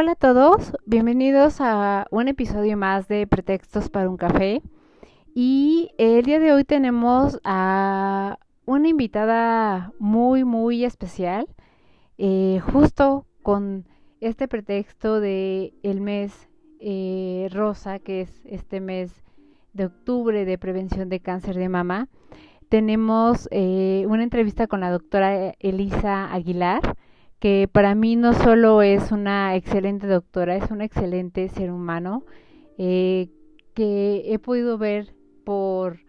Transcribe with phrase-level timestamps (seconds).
[0.00, 4.62] Hola a todos, bienvenidos a un episodio más de Pretextos para un café.
[5.34, 11.46] Y el día de hoy tenemos a una invitada muy, muy especial,
[12.16, 13.84] eh, justo con
[14.22, 16.48] este pretexto de el mes
[16.80, 19.12] eh, rosa, que es este mes
[19.74, 22.08] de octubre de prevención de cáncer de mama.
[22.70, 26.96] Tenemos eh, una entrevista con la doctora Elisa Aguilar
[27.40, 32.22] que para mí no solo es una excelente doctora, es un excelente ser humano
[32.76, 33.30] eh,
[33.74, 36.00] que he podido ver por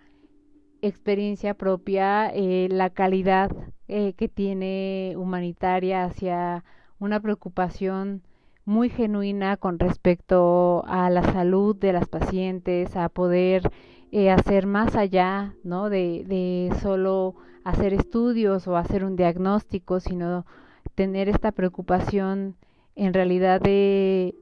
[0.82, 3.50] experiencia propia eh, la calidad
[3.88, 6.66] eh, que tiene humanitaria hacia
[7.00, 8.24] una preocupación
[8.66, 13.72] muy genuina con respecto a la salud de las pacientes, a poder
[14.30, 15.90] hacer más allá ¿no?
[15.90, 20.46] de, de solo hacer estudios o hacer un diagnóstico, sino
[21.02, 22.56] tener esta preocupación
[22.96, 24.36] en realidad de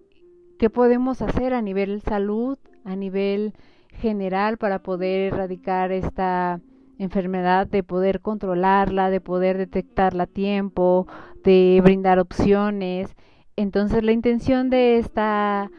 [0.59, 3.53] qué podemos hacer a nivel salud, a nivel
[3.93, 6.59] general para poder erradicar esta
[6.97, 11.07] enfermedad, de poder controlarla, de poder detectarla a tiempo,
[11.45, 13.15] de brindar opciones.
[13.55, 15.71] Entonces la intención de esta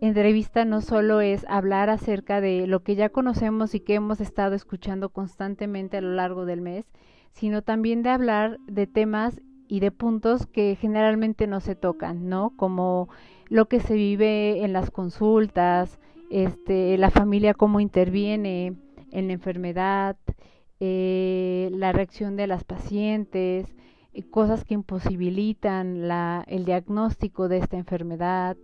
[0.00, 4.54] entrevista no solo es hablar acerca de lo que ya conocemos y que hemos estado
[4.54, 6.86] escuchando constantemente a lo largo del mes,
[7.32, 12.52] sino también de hablar de temas y de puntos que generalmente no se tocan, ¿no?
[12.56, 13.08] Como
[13.48, 15.98] lo que se vive en las consultas,
[16.30, 18.74] este, la familia cómo interviene
[19.12, 20.16] en la enfermedad,
[20.78, 23.74] eh, la reacción de las pacientes,
[24.12, 28.56] eh, cosas que imposibilitan la, el diagnóstico de esta enfermedad,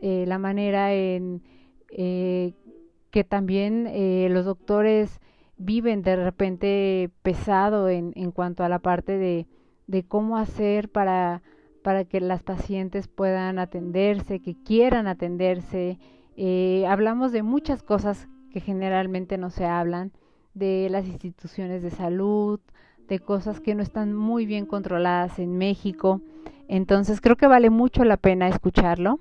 [0.00, 1.42] eh, la manera en
[1.90, 3.88] que también
[4.34, 5.20] los doctores
[5.56, 9.46] viven de repente pesado en, en cuanto a la parte de
[9.88, 11.42] de cómo hacer para,
[11.82, 15.98] para que las pacientes puedan atenderse, que quieran atenderse.
[16.36, 20.12] Eh, hablamos de muchas cosas que generalmente no se hablan,
[20.54, 22.60] de las instituciones de salud,
[23.08, 26.20] de cosas que no están muy bien controladas en México.
[26.68, 29.18] Entonces creo que vale mucho la pena escucharlo.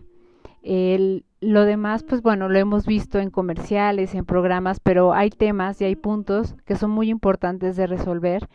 [1.40, 5.86] Lo demás, pues bueno, lo hemos visto en comerciales, en programas, pero hay temas y
[5.86, 8.50] hay puntos que son muy importantes de resolver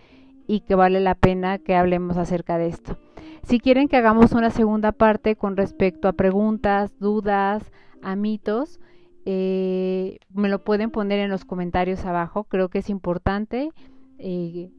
[0.53, 2.99] y que vale la pena que hablemos acerca de esto.
[3.43, 8.79] Si quieren que hagamos una segunda parte con respecto a preguntas, dudas, a mitos,
[9.25, 12.45] eh, me lo pueden poner en los comentarios abajo.
[12.45, 13.71] Creo que es importante
[14.19, 14.71] eh,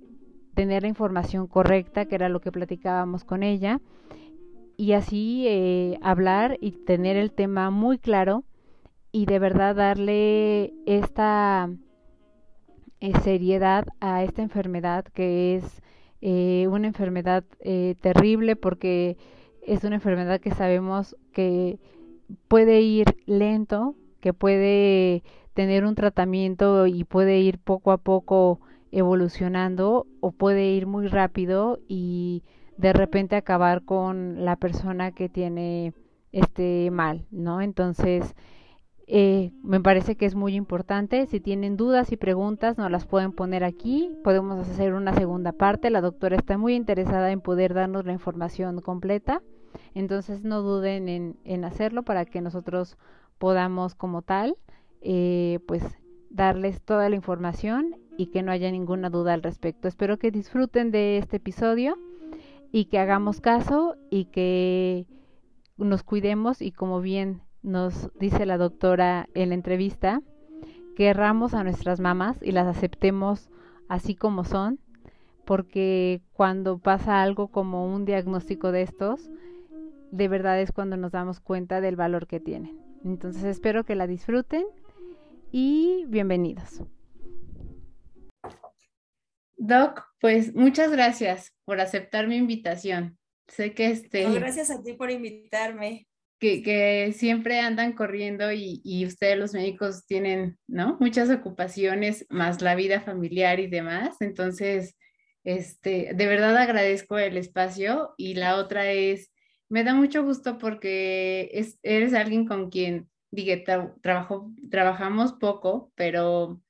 [0.54, 3.82] tener la información correcta, que era lo que platicábamos con ella,
[4.78, 8.44] y así eh, hablar y tener el tema muy claro
[9.12, 11.68] y de verdad darle esta
[13.04, 15.82] eh, seriedad a esta enfermedad que es
[16.22, 19.18] eh, una enfermedad eh, terrible porque
[19.62, 21.80] es una enfermedad que sabemos que
[22.48, 25.22] puede ir lento, que puede
[25.54, 28.62] tener un tratamiento y puede ir poco a poco
[28.94, 32.44] evolucionando o puede ir muy rápido y
[32.78, 35.92] de repente acabar con la persona que tiene
[36.32, 37.60] este mal, ¿no?
[37.60, 38.34] Entonces,
[39.06, 41.26] eh, me parece que es muy importante.
[41.28, 44.10] Si tienen dudas y preguntas, nos las pueden poner aquí.
[44.24, 45.90] Podemos hacer una segunda parte.
[45.90, 49.42] La doctora está muy interesada en poder darnos la información completa.
[49.94, 52.98] Entonces no duden en, en hacerlo para que nosotros
[53.38, 54.56] podamos como tal,
[55.02, 55.84] eh, pues
[56.30, 59.88] darles toda la información y que no haya ninguna duda al respecto.
[59.88, 61.98] Espero que disfruten de este episodio
[62.72, 65.06] y que hagamos caso y que
[65.78, 70.22] nos cuidemos y como bien nos dice la doctora en la entrevista,
[70.96, 73.50] que erramos a nuestras mamás y las aceptemos
[73.90, 74.80] así como son,
[75.46, 79.30] porque cuando pasa algo como un diagnóstico de estos,
[80.12, 82.80] de verdad es cuando nos damos cuenta del valor que tienen.
[83.04, 84.66] Entonces espero que la disfruten
[85.52, 86.84] y bienvenidos.
[89.58, 93.18] Doc, pues muchas gracias por aceptar mi invitación.
[93.48, 94.30] Sé que este...
[94.32, 96.08] gracias a ti por invitarme
[96.44, 100.98] que, siempre andan corriendo y, y, ustedes los médicos tienen, ¿no?
[101.00, 104.18] Muchas ocupaciones, más la vida familiar y demás.
[104.20, 104.96] Entonces,
[105.44, 109.32] este, de verdad agradezco el espacio y la otra es
[109.70, 113.64] Me da mucho gusto porque es, eres alguien con quien, dije,
[114.02, 116.62] trabajo, trabajamos poco, pero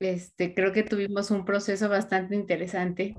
[0.00, 3.16] este, creo que tuvimos un proceso bastante interesante.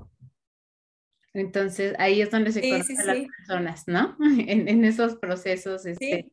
[1.34, 4.16] Entonces, ahí es donde se conocen las personas, ¿no?
[4.48, 6.30] En, esos procesos este,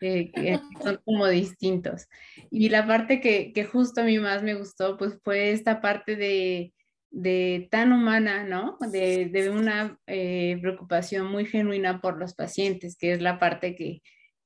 [0.00, 2.06] eh, que son como distintos.
[2.50, 6.16] Y la parte que, que, justo a mí más me gustó, pues fue esta parte
[6.16, 6.72] de,
[7.10, 8.78] de tan humana, ¿no?
[8.92, 14.02] De, de una eh, preocupación muy genuina por los pacientes, que es la parte que,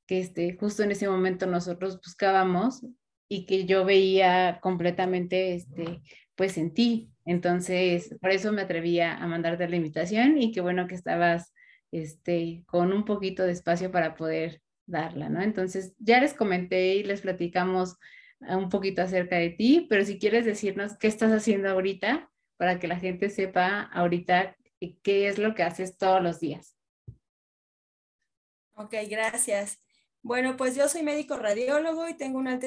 [0.06, 2.83] que este, justo en ese momento nosotros buscábamos
[3.29, 6.03] y que yo veía completamente, este,
[6.35, 7.12] pues en ti.
[7.24, 11.52] Entonces, por eso me atrevía a mandarte la invitación y qué bueno que estabas,
[11.92, 15.42] este, con un poquito de espacio para poder darla, ¿no?
[15.42, 17.96] Entonces, ya les comenté y les platicamos
[18.40, 22.88] un poquito acerca de ti, pero si quieres decirnos qué estás haciendo ahorita para que
[22.88, 24.56] la gente sepa ahorita
[25.02, 26.76] qué es lo que haces todos los días.
[28.74, 29.80] Ok, gracias.
[30.22, 32.58] Bueno, pues yo soy médico radiólogo y tengo una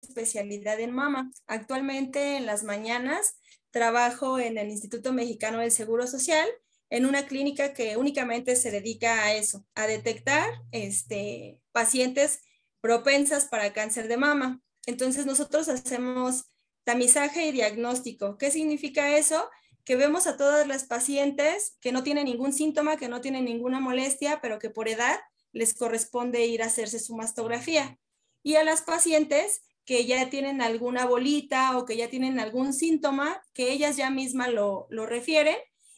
[0.00, 1.30] especialidad en mama.
[1.46, 3.38] Actualmente en las mañanas
[3.70, 6.48] trabajo en el Instituto Mexicano del Seguro Social
[6.90, 12.40] en una clínica que únicamente se dedica a eso, a detectar este, pacientes
[12.80, 14.60] propensas para cáncer de mama.
[14.86, 16.46] Entonces nosotros hacemos
[16.88, 18.38] Tamizaje y diagnóstico.
[18.38, 19.50] ¿Qué significa eso?
[19.84, 23.78] Que vemos a todas las pacientes que no tienen ningún síntoma, que no tienen ninguna
[23.78, 25.18] molestia, pero que por edad
[25.52, 27.98] les corresponde ir a hacerse su mastografía.
[28.42, 33.42] Y a las pacientes que ya tienen alguna bolita o que ya tienen algún síntoma,
[33.54, 35.56] que ellas ya mismas lo, lo refieren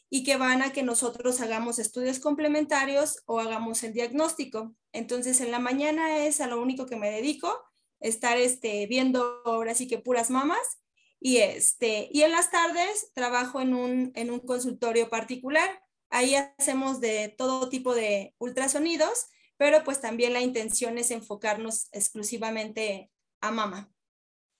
[0.08, 4.76] y que van a que nosotros hagamos estudios complementarios o hagamos el diagnóstico.
[4.92, 7.52] Entonces, en la mañana es a lo único que me dedico,
[7.98, 10.78] estar este, viendo ahora sí que puras mamas
[11.18, 15.82] y, este, y en las tardes trabajo en un, en un consultorio particular.
[16.10, 19.26] Ahí hacemos de todo tipo de ultrasonidos,
[19.56, 23.10] pero pues también la intención es enfocarnos exclusivamente
[23.40, 23.90] a mama.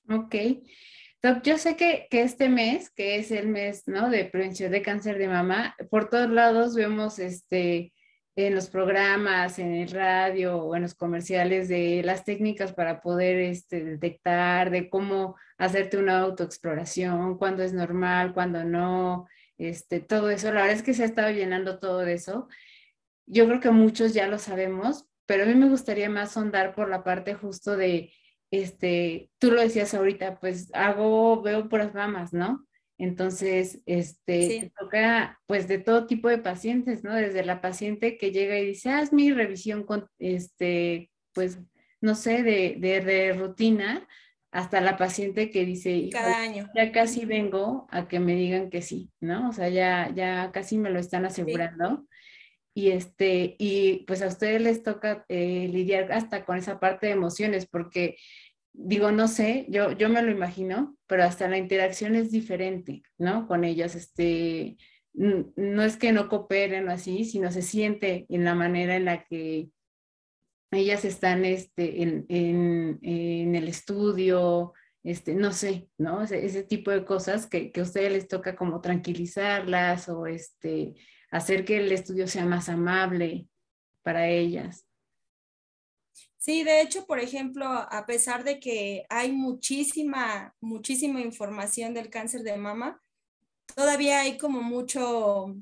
[0.09, 0.35] Ok.
[1.44, 4.11] yo sé que, que, este mes, que es el mes ¿no?
[4.11, 7.93] de prevención de cáncer de mama, por todos lados vemos este,
[8.37, 13.37] en los programas, en el radio o en los comerciales de las técnicas para poder
[13.38, 19.29] este, detectar, de cómo hacerte una autoexploración, cuándo es normal, cuándo no,
[19.59, 20.49] este, todo eso.
[20.53, 22.49] La verdad es que se ha estado llenando todo de eso.
[23.26, 26.88] Yo creo que muchos ya lo sabemos, pero a mí me gustaría más sondar por
[26.88, 28.12] la parte justo de,
[28.50, 32.67] este, tú lo decías ahorita, pues hago, veo puras mamas, ¿no?
[32.99, 37.14] Entonces, este, toca pues de todo tipo de pacientes, ¿no?
[37.14, 41.58] Desde la paciente que llega y dice, haz mi revisión con, este, pues,
[42.02, 44.06] no sé, de, de, rutina,
[44.50, 46.69] hasta la paciente que dice, cada año.
[46.75, 49.49] Ya casi vengo a que me digan que sí, ¿no?
[49.49, 52.06] O sea, ya, ya casi me lo están asegurando.
[52.73, 57.13] Y, este, y pues a ustedes les toca eh, lidiar hasta con esa parte de
[57.13, 58.17] emociones, porque
[58.73, 63.47] digo, no sé, yo, yo me lo imagino, pero hasta la interacción es diferente, ¿no?
[63.49, 64.77] Con ellas, este,
[65.13, 69.25] no es que no cooperen o así, sino se siente en la manera en la
[69.25, 69.71] que
[70.71, 74.73] ellas están este, en, en, el estudio,
[75.03, 76.23] este, no sé, ¿no?
[76.23, 80.95] Ese, tipo de cosas que, que, a ustedes les toca como tranquilizarlas o este,
[81.31, 83.49] hacer que el estudio sea más amable
[84.03, 84.87] para ellas.
[86.39, 92.43] Sí, de hecho, por ejemplo, a pesar de que hay muchísima, muchísima información del cáncer
[92.43, 93.03] de mama,
[93.75, 95.55] todavía hay como mucho,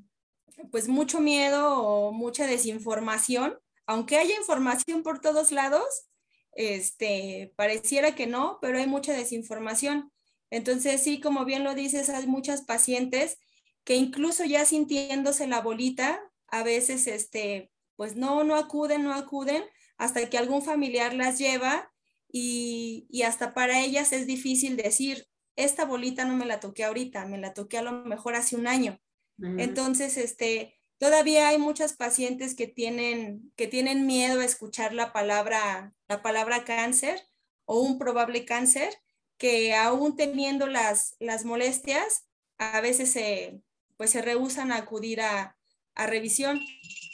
[0.70, 3.58] pues mucho miedo o mucha desinformación.
[3.86, 6.08] Aunque haya información por todos lados,
[6.52, 10.12] este, pareciera que no, pero hay mucha desinformación.
[10.50, 13.38] Entonces, sí, como bien lo dices, hay muchas pacientes
[13.88, 19.64] que incluso ya sintiéndose la bolita, a veces, este, pues no, no acuden, no acuden
[19.96, 21.90] hasta que algún familiar las lleva
[22.30, 25.26] y, hasta para ellas es difícil decir,
[25.56, 28.66] esta bolita no me la toqué ahorita, me la toqué a lo mejor hace un
[28.66, 29.00] año.
[29.38, 35.94] Entonces, este, todavía hay muchas pacientes que tienen, que tienen miedo a escuchar la palabra,
[36.08, 37.22] la palabra cáncer
[37.64, 38.90] o un probable cáncer,
[39.38, 42.26] que aún teniendo las, las molestias,
[42.58, 43.62] a veces se,
[43.98, 45.58] pues se rehusan a acudir a,
[45.94, 46.60] a revisión.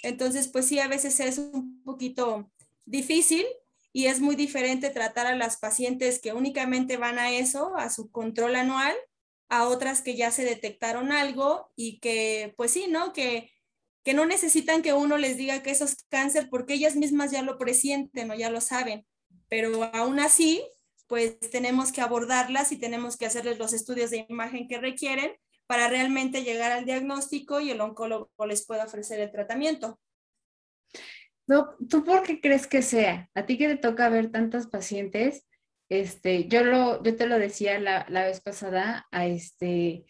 [0.04, 2.52] Entonces, pues sí, a veces es un poquito
[2.84, 3.44] difícil
[3.92, 8.10] y es muy diferente tratar a las pacientes que únicamente van a eso, a su
[8.10, 8.94] control anual,
[9.48, 13.12] a otras que ya se detectaron algo y que, pues sí, ¿no?
[13.12, 13.50] Que,
[14.02, 17.42] que no necesitan que uno les diga que eso es cáncer porque ellas mismas ya
[17.42, 19.06] lo presienten o ya lo saben,
[19.48, 20.62] pero aún así,
[21.06, 25.32] pues tenemos que abordarlas y tenemos que hacerles los estudios de imagen que requieren
[25.66, 29.98] para realmente llegar al diagnóstico y el oncólogo les pueda ofrecer el tratamiento.
[31.46, 33.28] No, ¿tú por qué crees que sea?
[33.34, 35.46] A ti que te toca ver tantas pacientes,
[35.88, 40.06] este, yo lo, yo te lo decía la, la vez pasada, a este,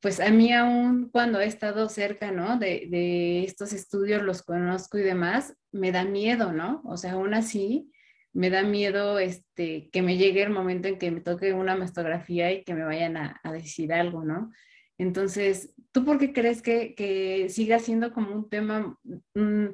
[0.00, 2.58] pues a mí aún cuando he estado cerca, ¿no?
[2.58, 6.82] De, de, estos estudios, los conozco y demás, me da miedo, ¿no?
[6.84, 7.90] O sea, aún así,
[8.32, 12.52] me da miedo este, que me llegue el momento en que me toque una mastografía
[12.52, 14.52] y que me vayan a, a decir algo, ¿no?
[14.98, 18.98] Entonces, ¿tú por qué crees que, que siga siendo como un tema
[19.34, 19.66] mm,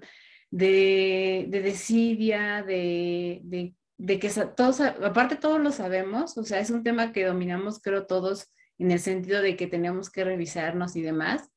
[0.50, 3.40] de, de, desidia, de,
[3.98, 8.06] de, que todos, aparte todos lo sabemos, o sea, es un tema que dominamos creo
[8.06, 11.48] todos en el sentido de que tenemos que revisarnos y demás,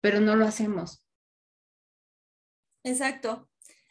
[0.00, 1.04] pero no lo hacemos.
[2.84, 3.48] Exacto.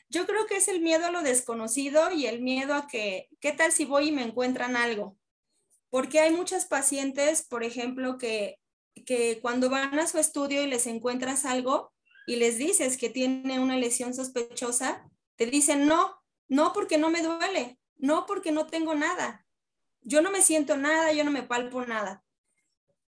[0.09, 3.51] Yo creo que es el miedo a lo desconocido y el miedo a que, ¿qué
[3.51, 5.17] tal si voy y me encuentran algo?
[5.89, 8.59] Porque hay muchas pacientes, por ejemplo, que,
[9.03, 11.93] que cuando van a su estudio y les encuentras algo
[12.25, 17.21] y les dices que tiene una lesión sospechosa, te dicen, no, no porque no me
[17.21, 19.45] duele, no porque no tengo nada.
[20.01, 22.23] Yo no me siento nada, yo no me palpo nada.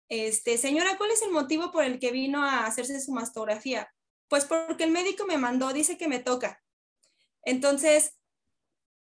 [0.09, 3.91] Este, señora, ¿cuál es el motivo por el que vino a hacerse su mastografía?
[4.27, 6.63] Pues porque el médico me mandó, dice que me toca.
[7.43, 8.17] Entonces,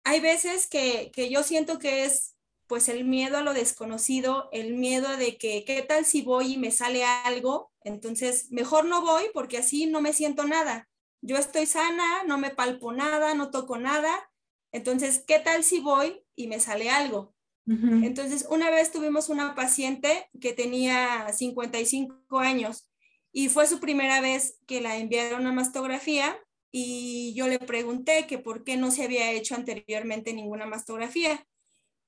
[0.04, 2.36] hay veces que, que, yo siento que es
[2.72, 6.58] pues el miedo a lo desconocido, el miedo de que, ¿qué tal si voy y
[6.58, 7.70] me sale algo?
[7.84, 10.88] Entonces, mejor no voy porque así no me siento nada.
[11.22, 14.32] Yo estoy sana, no me palpo nada, no toco nada.
[14.72, 17.36] Entonces, ¿qué tal si voy y me sale algo?
[17.68, 18.06] Uh -huh.
[18.06, 22.90] Entonces, una vez tuvimos una paciente que tenía 55 años
[23.34, 26.40] y fue su primera vez que la enviaron a mastografía
[26.72, 31.46] y yo le pregunté que por qué no se había hecho anteriormente ninguna mastografía.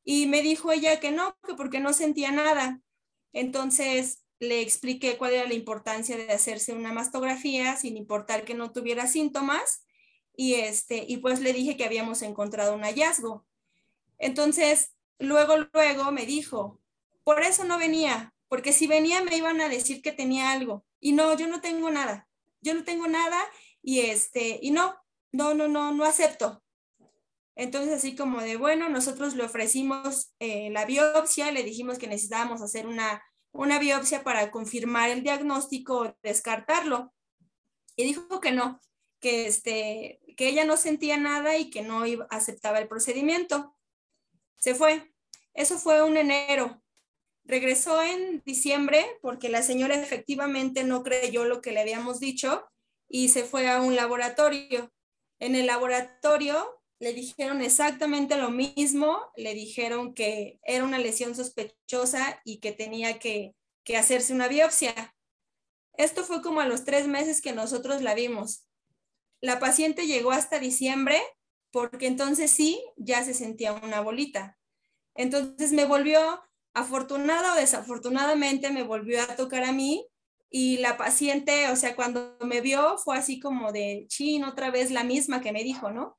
[0.04, 2.82] Y me dijo ella que no, que porque no sentía nada.
[3.34, 8.72] Entonces le expliqué cuál era la importancia de hacerse una mastografía sin importar que no
[8.72, 9.86] tuviera síntomas
[10.36, 13.46] y este y pues le dije que habíamos encontrado un hallazgo.
[14.18, 16.82] Entonces, luego luego me dijo,
[17.24, 21.14] "Por eso no venía, porque si venía me iban a decir que tenía algo." Y
[21.14, 22.28] no, yo no tengo nada.
[22.62, 23.40] Yo no tengo nada
[23.82, 24.96] y este, y no,
[25.32, 26.64] no, no, no, no acepto.
[27.56, 32.62] Entonces, así como de, bueno, nosotros le ofrecimos eh, la biopsia, le dijimos que necesitábamos
[32.62, 37.14] hacer una, una biopsia para confirmar el diagnóstico, descartarlo.
[37.96, 38.82] Y dijo que no,
[39.20, 43.76] que, este, que ella no sentía nada y que no iba, aceptaba el procedimiento.
[44.58, 45.14] Se fue.
[45.54, 46.82] Eso fue un enero.
[47.46, 52.66] Regresó en diciembre porque la señora efectivamente no creyó lo que le habíamos dicho
[53.08, 54.92] y se fue a un laboratorio.
[55.40, 62.42] En el laboratorio le dijeron exactamente lo mismo, le dijeron que era una lesión sospechosa
[62.46, 65.14] y que tenía que, que hacerse una biopsia.
[65.98, 68.66] Esto fue como a los tres meses que nosotros la vimos.
[69.42, 71.22] La paciente llegó hasta diciembre
[71.72, 74.58] porque entonces sí, ya se sentía una bolita.
[75.14, 76.42] Entonces me volvió,
[76.74, 80.08] afortunada o desafortunadamente, me volvió a tocar a mí
[80.50, 84.90] y la paciente, o sea, cuando me vio fue así como de, chin, otra vez
[84.90, 86.18] la misma que me dijo, ¿no?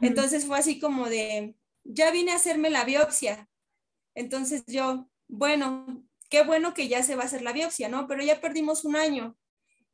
[0.00, 1.54] Entonces fue así como de,
[1.84, 3.48] ya vine a hacerme la biopsia.
[4.14, 8.06] Entonces yo, bueno, qué bueno que ya se va a hacer la biopsia, ¿no?
[8.06, 9.36] Pero ya perdimos un año.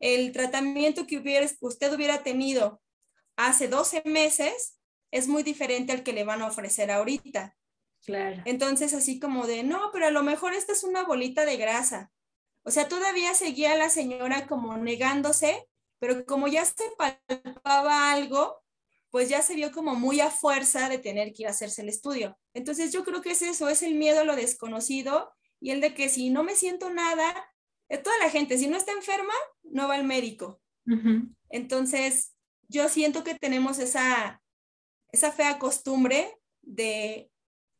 [0.00, 2.82] El tratamiento que hubiera, usted hubiera tenido
[3.36, 4.78] hace 12 meses
[5.10, 7.56] es muy diferente al que le van a ofrecer ahorita.
[8.04, 8.42] Claro.
[8.44, 12.12] Entonces así como de, no, pero a lo mejor esta es una bolita de grasa
[12.64, 18.63] o sea, todavía seguía la señora como negándose, pero como ya se palpaba algo,
[19.14, 21.88] pues ya se vio como muy a fuerza de tener que ir a hacerse el
[21.88, 22.37] estudio.
[22.52, 25.94] Entonces yo creo que es eso, es el miedo a lo desconocido y el de
[25.94, 27.33] que si no me siento nada,
[27.88, 30.61] eh, toda la gente, si no está enferma, no va al médico.
[30.88, 31.35] Uh -huh.
[31.49, 32.35] Entonces
[32.66, 34.42] yo siento que tenemos esa,
[35.12, 37.30] esa fea costumbre de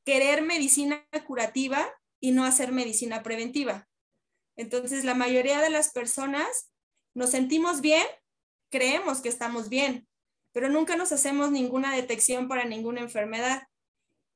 [0.05, 1.85] querer medicina curativa
[2.21, 3.88] y no hacer medicina preventiva.
[4.55, 6.71] Entonces, la mayoría de las personas
[7.12, 8.07] nos sentimos bien,
[8.71, 10.07] creemos que estamos bien,
[10.54, 13.68] pero nunca nos hacemos ninguna detección para ninguna enfermedad.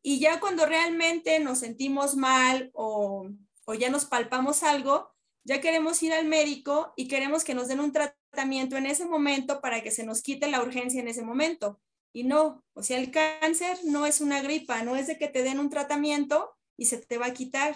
[0.03, 3.31] Y ya cuando realmente nos sentimos mal o,
[3.65, 5.11] o ya nos palpamos algo,
[5.45, 9.63] ya queremos ir al médico y queremos que nos den un tratamiento en ese momento
[9.63, 11.81] para que se nos quite la urgencia en ese momento.
[12.13, 15.43] Y no, o sea, el cáncer no es una gripa, no es de que te
[15.43, 17.75] den un tratamiento y se te va a quitar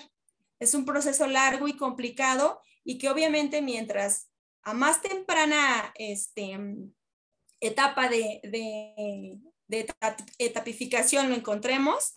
[0.62, 4.30] es un proceso largo y complicado y que obviamente mientras
[4.62, 6.56] a más temprana este,
[7.62, 9.38] etapa de, de,
[9.68, 9.86] de
[10.38, 12.16] etapificación lo encontremos,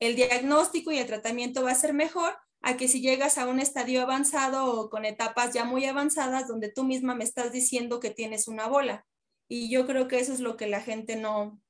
[0.00, 3.60] el diagnóstico y el tratamiento va a ser mejor a que si llegas a un
[3.60, 8.10] estadio avanzado o con etapas ya muy avanzadas donde tú misma me estás diciendo que
[8.10, 9.06] tienes una bola.
[9.48, 11.60] Y yo creo que eso es lo que la gente no,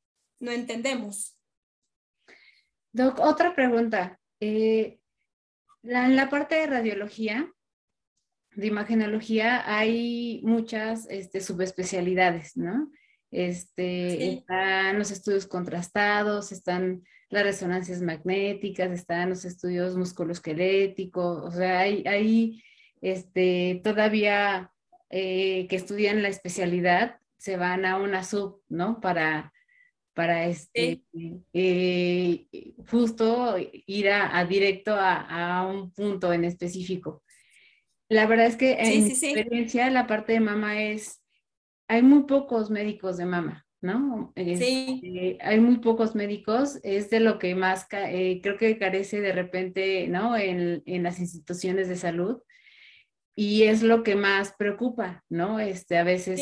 [0.41, 1.37] no entendemos.
[2.93, 4.19] Doc, otra pregunta.
[4.41, 4.99] Eh,
[5.83, 7.53] en la parte de radiología,
[8.55, 12.91] de imagenología, hay muchas este, subespecialidades, ¿no?
[13.33, 21.81] Este, Están los estudios contrastados, están las resonancias magnéticas, están los estudios musculoesqueléticos, o sea,
[21.81, 22.63] hay, hay
[23.01, 24.71] este, todavía
[25.09, 29.01] eh, que estudian la especialidad, se van a una sub, ¿no?
[29.01, 29.53] Para,
[30.13, 31.03] para este,
[31.55, 32.47] eh,
[32.87, 37.23] justo ir a, directo a, un punto en específico.
[38.11, 41.22] La verdad es que en mi experiencia la parte de mama es,
[41.93, 44.33] hay muy pocos médicos de mama, ¿no?
[44.35, 45.03] sí.
[45.05, 49.33] Este, hay muy pocos médicos, es de lo que más eh, creo que carece de
[49.33, 50.35] repente, ¿no?
[50.35, 52.41] En, en, las instituciones de salud.
[53.37, 55.61] Y es lo que más preocupa, ¿no?
[55.61, 56.41] Este, a veces,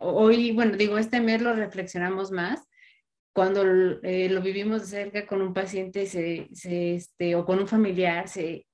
[0.00, 2.66] hoy, bueno, digo, este mes lo reflexionamos más,
[3.32, 3.62] cuando
[4.02, 8.26] eh, lo vivimos de cerca con un paciente se, se, este, o con un familiar,
[8.26, 8.66] se,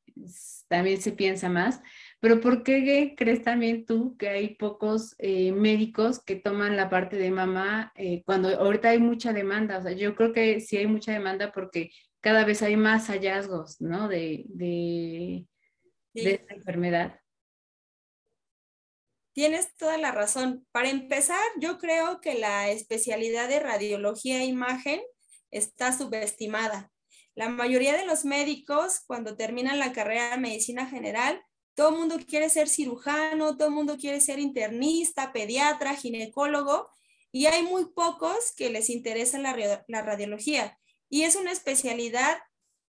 [0.69, 1.83] también se piensa más.
[2.25, 7.17] Pero ¿por qué crees también tú que hay pocos eh, médicos que toman la parte
[7.17, 9.77] de mamá eh, cuando ahorita hay mucha demanda?
[9.77, 11.91] O sea, yo creo que sí hay mucha demanda porque
[12.23, 14.09] cada vez hay más hallazgos, ¿no?
[14.09, 15.47] De, de,
[16.15, 17.21] de esta enfermedad.
[19.35, 20.67] Tienes toda la razón.
[20.73, 25.03] Para empezar, yo creo que la especialidad de radiología e imagen
[25.51, 26.91] está subestimada.
[27.35, 32.17] La mayoría de los médicos, cuando terminan la carrera de medicina general, todo el mundo
[32.27, 36.91] quiere ser cirujano, todo el mundo quiere ser internista, pediatra, ginecólogo,
[37.33, 40.79] y hay muy pocos que les interesa la, radiología.
[41.09, 42.39] Y es una especialidad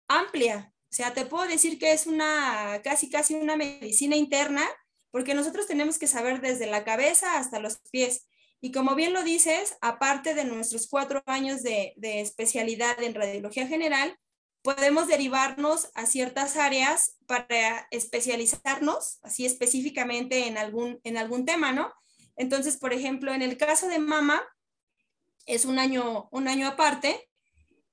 [0.08, 0.72] amplia.
[0.90, 4.66] O sea, te puedo decir que es una casi, casi una medicina interna
[5.10, 8.28] porque nosotros tenemos que saber desde la cabeza hasta los pies.
[8.60, 14.16] Y como bien lo dices, aparte de nuestros cuatro años de, especialidad en radiología general,
[14.62, 21.92] podemos derivarnos a ciertas áreas para especializarnos, así específicamente en algún, en algún tema, ¿no?
[22.36, 24.42] Entonces, por ejemplo, en el caso de mama,
[25.46, 27.28] es un año, un año aparte,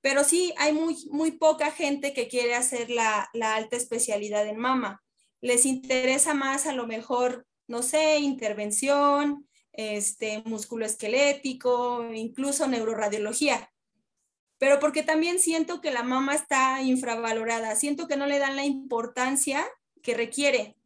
[0.00, 4.58] pero sí hay muy, muy poca gente que quiere hacer la, la alta especialidad en
[4.58, 5.02] mama
[5.40, 13.70] les interesa más a lo mejor, no sé, intervención, este, músculo esquelético, incluso neuroradiología.
[14.58, 18.64] Pero porque también siento que la mama está infravalorada, siento que no le dan la
[18.64, 19.66] importancia
[20.02, 20.76] que requiere.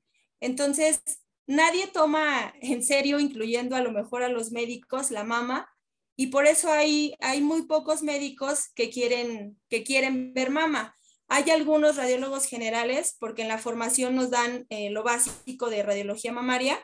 [0.40, 1.02] Entonces,
[1.46, 5.68] nadie toma en serio, incluyendo a lo mejor a los médicos, la mama,
[6.16, 10.94] y por eso hay, hay muy pocos médicos que quieren, que quieren ver mama.
[11.28, 16.32] Hay algunos radiólogos generales, porque en la formación nos dan eh, lo básico de radiología
[16.32, 16.78] mamaria,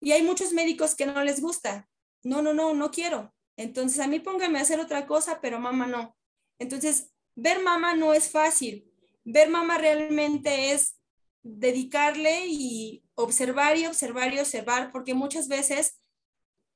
[0.00, 1.88] y hay muchos médicos que no les gusta.
[2.22, 3.34] No, no, no, no quiero.
[3.56, 6.16] Entonces a mí póngame a hacer otra cosa, pero mama no.
[6.58, 8.90] Entonces, ver mama no es fácil.
[9.24, 10.96] Ver mama realmente es
[11.42, 16.00] dedicarle y observar y observar y observar, porque muchas veces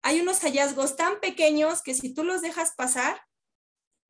[0.03, 3.21] hay unos hallazgos tan pequeños que si tú los dejas pasar,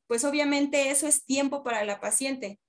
[0.07, 2.61] pues obviamente eso es tiempo para la paciente.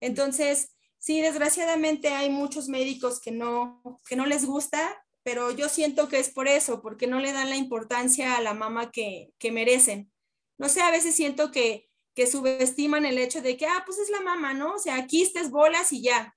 [0.00, 6.08] Entonces, sí, desgraciadamente hay muchos médicos que no, que no les gusta, pero yo siento
[6.08, 9.52] que es por eso, porque no le dan la importancia a la mama que, que
[9.52, 10.10] merecen.
[10.56, 14.10] No sé, a veces siento que, que subestiman el hecho de que, ah, pues es
[14.10, 14.74] la mama, ¿no?
[14.74, 16.36] O sea, quistes, bolas y ya.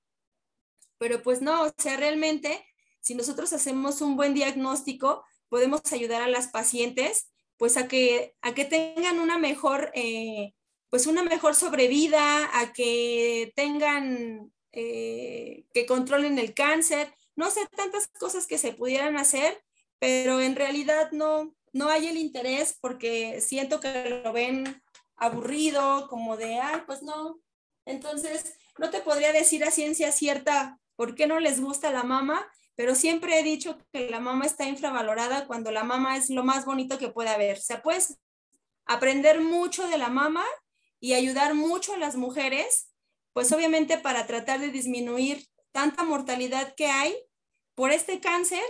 [0.97, 2.65] Pero pues no, o sea, realmente,
[3.01, 8.53] si nosotros hacemos un buen diagnóstico, podemos ayudar a las pacientes, pues a que, a
[8.53, 10.53] que tengan una mejor eh,
[10.93, 18.07] pues una mejor sobrevida, a que tengan, eh, que controlen el cáncer, no sé, tantas
[18.19, 19.59] cosas que se pudieran hacer,
[19.97, 24.82] pero en realidad no, no hay el interés porque siento que lo ven
[25.23, 27.39] aburrido, como de, ay, pues no.
[27.85, 32.45] Entonces, no te podría decir a ciencia cierta por qué no les gusta la mama,
[32.75, 36.65] pero siempre he dicho que la mama está infravalorada cuando la mama es lo más
[36.65, 37.57] bonito que puede haber.
[37.57, 38.19] O sea, puedes
[38.85, 40.45] aprender mucho de la mama
[40.99, 42.89] y ayudar mucho a las mujeres,
[43.33, 47.15] pues obviamente para tratar de disminuir tanta mortalidad que hay
[47.75, 48.63] por este cáncer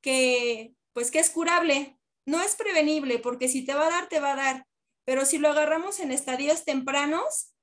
[0.00, 4.18] que pues que es curable, no es prevenible porque si te va a dar, te
[4.18, 4.66] va a dar,
[5.06, 7.54] pero si lo agarramos en estadios tempranos,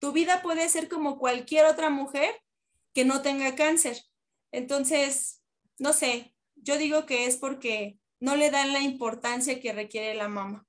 [0.00, 2.34] tu vida puede ser como cualquier otra mujer
[2.92, 3.96] que no tenga cáncer.
[4.50, 5.40] Entonces,
[5.78, 10.28] no sé, yo digo que es porque no le dan la importancia que requiere la
[10.28, 10.66] mamá.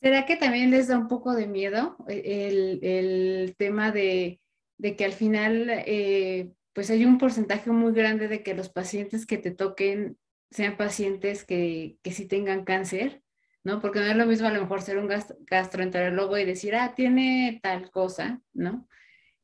[0.00, 4.40] ¿Será que también les da un poco de miedo eh, el, tema de,
[4.80, 9.38] que al final, eh, pues hay un porcentaje muy grande de que los pacientes que
[9.38, 10.16] te toquen
[10.52, 13.23] sean pacientes que, que sí tengan cáncer?
[13.64, 13.80] ¿No?
[13.80, 15.10] Porque no es lo mismo a lo mejor ser un
[15.46, 18.86] gastroenterólogo y decir, ah, tiene tal cosa, ¿no?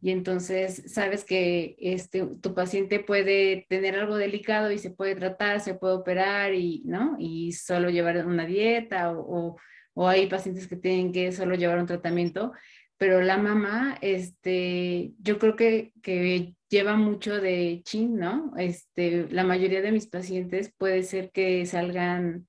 [0.03, 5.61] Y entonces sabes que este, tu paciente puede tener algo delicado y se puede tratar,
[5.61, 7.17] se puede operar y, ¿no?
[7.19, 9.57] Y solo llevar una dieta o,
[9.95, 12.53] o, hay pacientes que tienen que solo llevar un tratamiento,
[12.97, 18.53] pero la mamá, este, yo creo que, que lleva mucho de chin, ¿no?
[18.57, 22.47] Este, la mayoría de mis pacientes puede ser que salgan,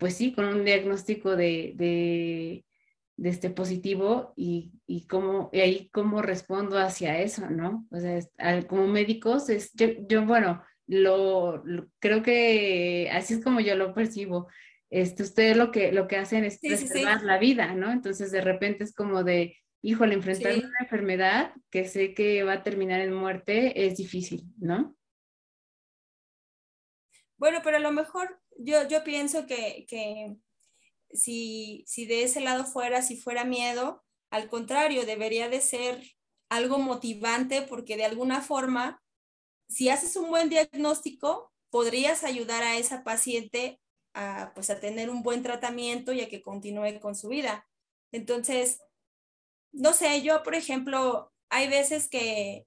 [0.00, 2.64] pues sí, con un diagnóstico de, de,
[3.22, 7.86] este positivo y, y, cómo, y ahí cómo respondo hacia eso, ¿no?
[7.90, 11.62] O sea, como médicos, es, yo, bueno, lo,
[11.98, 14.48] creo que así es como yo lo percibo.
[14.88, 17.92] Este, ustedes lo que, lo que hacen es preservar la vida, ¿no?
[17.92, 22.62] Entonces de repente es como de, híjole, enfrentar una enfermedad que sé que va a
[22.62, 24.96] terminar en muerte es difícil, ¿no?
[27.36, 30.36] Bueno, pero a lo mejor yo, yo pienso que, que
[31.12, 36.02] si, si de ese lado fuera, si fuera miedo, al contrario, debería de ser
[36.48, 39.02] algo motivante porque de alguna forma,
[39.68, 43.80] si haces un buen diagnóstico, podrías ayudar a esa paciente
[44.14, 47.66] a, pues, a tener un buen tratamiento y a que continúe con su vida.
[48.12, 48.80] Entonces,
[49.72, 52.66] no sé, yo, por ejemplo, hay veces que,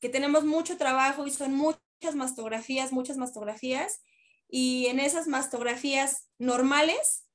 [0.00, 4.02] que tenemos mucho trabajo y son muchas mastografías, muchas mastografías,
[4.50, 7.26] y en esas mastografías normales,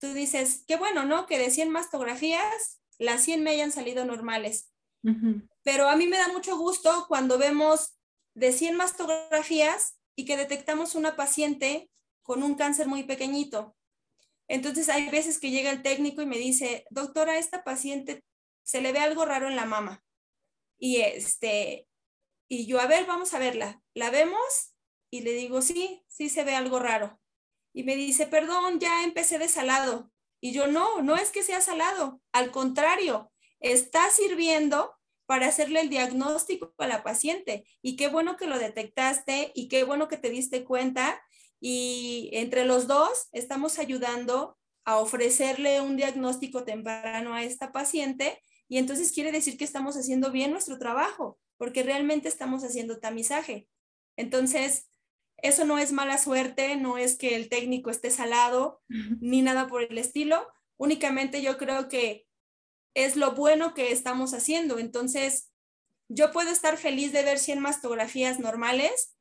[0.00, 1.26] tú dices, qué bueno, ¿no?
[1.26, 4.72] Que de 100 mastografías, las 100 me hayan salido normales.
[5.62, 7.98] Pero a mí me da mucho gusto cuando vemos
[8.34, 11.90] de 100 mastografías y que detectamos una paciente
[12.22, 13.76] con un cáncer muy pequeñito.
[14.48, 18.24] Entonces hay veces que llega el técnico y me dice, doctora, esta paciente
[18.64, 20.04] se le ve algo raro en la mama.
[20.78, 21.88] Y este,
[22.48, 23.82] y yo, a ver, vamos a verla.
[23.94, 24.71] ¿La vemos?
[25.12, 27.20] Y le digo, sí, sí se ve algo raro.
[27.74, 30.10] Y me dice, perdón, ya empecé de salado.
[30.40, 32.22] Y yo, no, no es que sea salado.
[32.32, 34.94] Al contrario, está sirviendo
[35.26, 37.66] para hacerle el diagnóstico a la paciente.
[37.82, 41.22] Y qué bueno que lo detectaste y qué bueno que te diste cuenta
[41.60, 48.78] y entre los dos estamos ayudando a ofrecerle un diagnóstico temprano a esta paciente y
[48.78, 53.68] entonces quiere decir que estamos haciendo bien nuestro trabajo, porque realmente estamos haciendo tamizaje.
[54.16, 54.88] Entonces,
[55.42, 58.80] eso no es mala suerte, no es que el técnico esté salado,
[59.20, 62.26] ni nada por el estilo, únicamente yo creo que
[62.94, 64.78] es lo bueno que estamos haciendo.
[64.78, 65.50] Entonces,
[66.08, 69.16] yo puedo estar feliz de ver 100 mastografías normales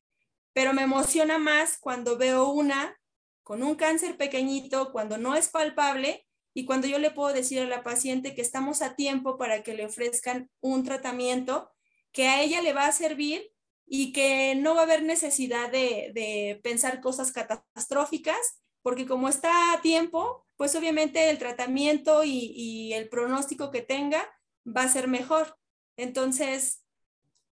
[0.54, 2.98] pero me emociona más cuando veo una
[3.44, 7.66] con un cáncer pequeñito, cuando no es palpable y cuando yo le puedo decir a
[7.66, 11.72] la paciente que estamos a tiempo para que le ofrezcan un tratamiento
[12.12, 13.52] que a ella le va a servir
[13.94, 19.82] y que no va a haber necesidad de, pensar cosas catastróficas, porque como está a
[19.82, 24.26] tiempo, pues obviamente el tratamiento y, el pronóstico que tenga
[24.66, 25.58] va a ser mejor.
[25.98, 26.86] Entonces,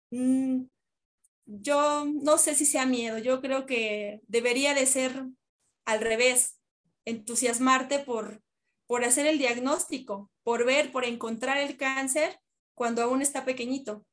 [0.10, 0.64] mm,
[1.46, 5.28] yo no sé si sea miedo, yo creo que debería de ser
[5.86, 6.60] al revés,
[7.06, 8.42] entusiasmarte por,
[8.88, 12.40] por hacer el diagnóstico, por ver, por encontrar el cáncer
[12.74, 14.04] cuando aún está pequeñito.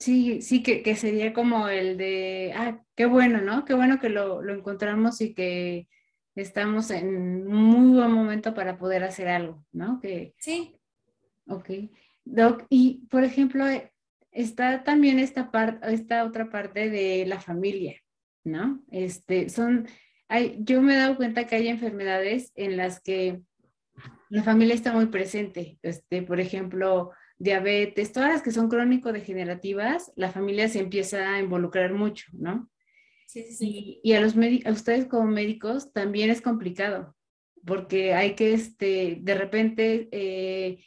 [0.00, 3.66] Sí, sí, que, que sería como el de, ah, qué bueno, ¿no?
[3.66, 5.88] Qué bueno que lo, lo encontramos y que
[6.34, 10.00] estamos en un muy buen momento para poder hacer algo, ¿no?
[10.00, 10.74] Que, sí.
[11.46, 11.70] Ok.
[12.24, 13.66] Doc, y por ejemplo,
[14.30, 18.00] está también esta, parte, esta otra parte de la familia,
[18.42, 18.82] ¿no?
[18.90, 19.86] Este, son,
[20.28, 23.42] hay, yo me he dado cuenta que hay enfermedades en las que
[24.30, 25.78] la familia está muy presente.
[25.82, 31.94] Este, por ejemplo, diabetes, todas las que son crónico-degenerativas, la familia se empieza a involucrar
[31.94, 32.70] mucho, ¿no?
[33.26, 34.00] Sí, sí, sí.
[34.04, 37.16] Y, a, los a ustedes como médicos también es complicado,
[37.64, 40.84] porque hay que, este, de repente, eh,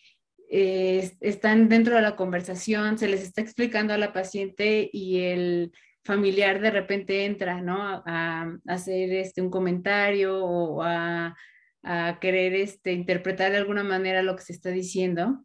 [1.20, 5.72] están dentro de la conversación, se les está explicando a la paciente y el
[6.04, 8.04] familiar de repente entra, ¿no?
[8.06, 11.36] A, hacer este, un comentario o a,
[12.22, 15.44] querer este, interpretar de alguna manera lo que se está diciendo.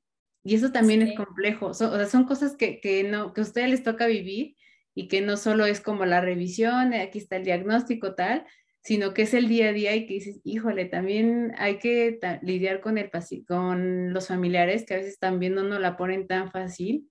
[0.49, 1.75] Y eso también es complejo.
[1.75, 4.57] Son, o sea, son cosas que, que, no, que a ustedes les toca vivir
[4.95, 8.47] y que no solo es como la revisión, aquí está el diagnóstico tal,
[8.83, 12.81] sino que es el día a día y que dices, híjole, también hay que lidiar
[12.81, 13.11] con, el,
[13.47, 17.11] con los familiares que a veces también no nos la ponen tan fácil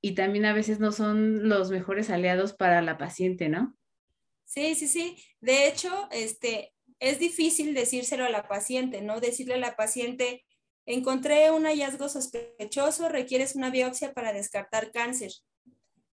[0.00, 3.76] y también a veces no son los mejores aliados para la paciente, ¿no?
[4.44, 5.16] Sí, sí, sí.
[5.40, 9.18] De hecho, este, es difícil decírselo a la paciente, ¿no?
[9.18, 10.44] Decirle a la paciente,
[10.88, 15.30] encontré un hallazgo sospechoso, requieres una biopsia para descartar cáncer.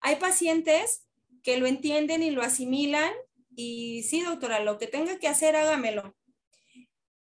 [0.00, 1.06] Hay pacientes
[1.42, 3.12] que lo entienden y lo asimilan
[3.54, 6.16] y sí, doctora, lo que tenga que hacer, hágamelo.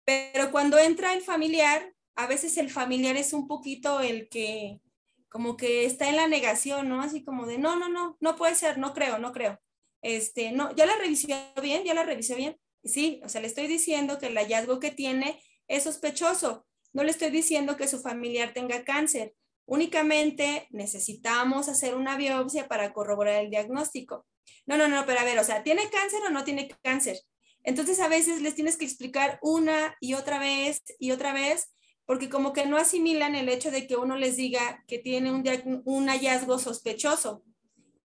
[0.06, 4.80] Pero cuando entra el familiar, a veces el familiar es un poquito el que
[5.28, 7.02] como que está en la negación, ¿no?
[7.02, 9.60] Así como de, no, no, no, no puede ser, no creo, no creo.
[10.02, 12.58] Este, no, ya la revisé bien, ya la revisé bien.
[12.86, 16.65] Sí, o sea, le estoy diciendo que el hallazgo que tiene es sospechoso.
[16.96, 19.36] No le estoy diciendo que su familiar tenga cáncer.
[19.66, 24.26] Únicamente necesitamos hacer una biopsia para corroborar el diagnóstico.
[24.66, 27.20] No, no, no, pero a ver, o sea, ¿tiene cáncer o no tiene cáncer?
[27.64, 31.68] Entonces a veces les tienes que explicar una y otra vez y otra vez,
[32.06, 35.44] porque como que no asimilan el hecho de que uno les diga que tiene un,
[35.84, 37.44] un hallazgo sospechoso.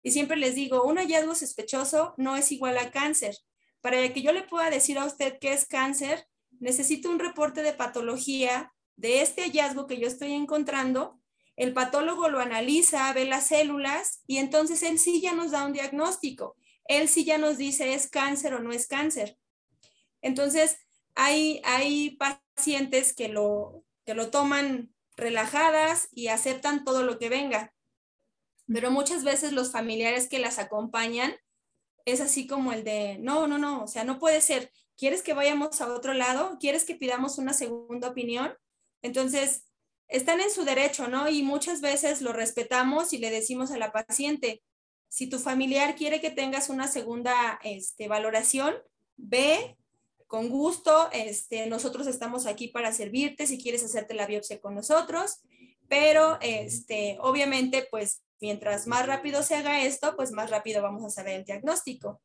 [0.04, 3.36] Y siempre les digo, un hallazgo sospechoso no es igual a cáncer.
[3.80, 6.27] Para que yo le pueda decir a usted que es cáncer,
[6.60, 11.20] necesito un reporte de patología de este hallazgo que yo estoy encontrando.
[11.56, 15.72] El patólogo lo analiza, ve las células y entonces él sí ya nos da un
[15.72, 16.56] diagnóstico.
[16.84, 19.38] Él sí ya nos dice es cáncer o no es cáncer.
[20.22, 20.78] Entonces,
[21.14, 27.74] hay, hay pacientes que lo, que lo toman relajadas y aceptan todo lo que venga.
[28.66, 31.34] Pero muchas veces los familiares que las acompañan
[32.04, 34.72] es así como el de, no, no, no, o sea, no puede ser.
[34.98, 36.58] ¿Quieres que vayamos a otro lado?
[36.58, 38.52] ¿Quieres que pidamos una segunda opinión?
[39.00, 39.68] Entonces,
[40.08, 41.28] están en su derecho, ¿no?
[41.28, 44.60] Y muchas veces lo respetamos y le decimos a la paciente,
[45.08, 48.74] si tu familiar quiere que tengas una segunda este, valoración,
[49.16, 49.78] ve
[50.26, 55.42] con gusto, este, nosotros estamos aquí para servirte si quieres hacerte la biopsia con nosotros,
[55.88, 61.10] pero este, obviamente, pues mientras más rápido se haga esto, pues más rápido vamos a
[61.10, 62.20] saber el diagnóstico.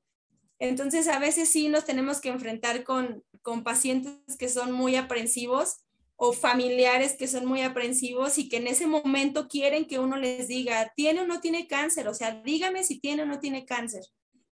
[0.64, 5.82] Entonces, a veces sí nos tenemos que enfrentar con, con pacientes que son muy aprensivos
[6.16, 10.48] o familiares que son muy aprensivos y que en ese momento quieren que uno les
[10.48, 12.08] diga, ¿tiene o no tiene cáncer?
[12.08, 14.06] O sea, dígame si tiene o no tiene cáncer.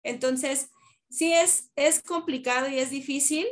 [0.01, 0.69] Entonces,
[1.09, 3.45] sí es, es complicado y es difícil,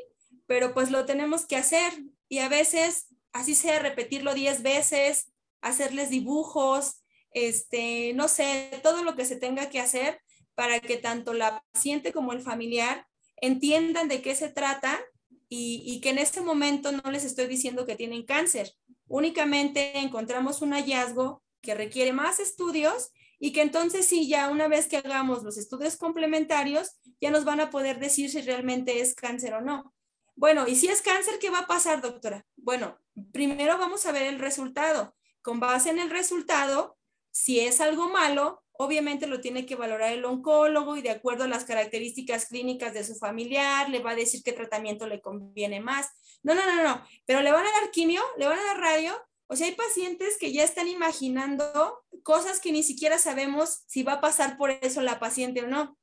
[0.47, 1.91] pero pues lo tenemos que hacer
[2.29, 9.13] y a veces, así sea, repetirlo 10 veces, hacerles dibujos, este, no sé, todo lo
[9.17, 10.21] que se tenga que hacer
[10.55, 14.99] para que tanto la paciente como el familiar entiendan de qué se trata
[15.47, 18.71] y, que en este momento no les estoy diciendo que tienen cáncer.
[19.07, 24.87] Únicamente encontramos un hallazgo que requiere más estudios y que entonces sí, ya una vez
[24.87, 29.53] que hagamos los estudios complementarios, ya nos van a poder decir si realmente es cáncer
[29.53, 29.93] o no.
[30.35, 32.45] Bueno, y si es cáncer, ¿qué va a pasar, doctora?
[32.57, 32.97] Bueno,
[33.31, 35.15] primero vamos a ver el resultado.
[35.41, 36.97] Con base en el resultado,
[37.31, 41.47] si es algo malo, obviamente lo tiene que valorar el oncólogo y de acuerdo a
[41.47, 46.09] las características clínicas de su familiar, le va a decir qué tratamiento le conviene más.
[46.43, 49.15] No, no, no, no, pero le van a dar quimio, le van a dar radio.
[49.47, 54.13] O sea, hay pacientes que ya están imaginando cosas que ni siquiera sabemos si va
[54.13, 55.97] a pasar por eso la paciente o no.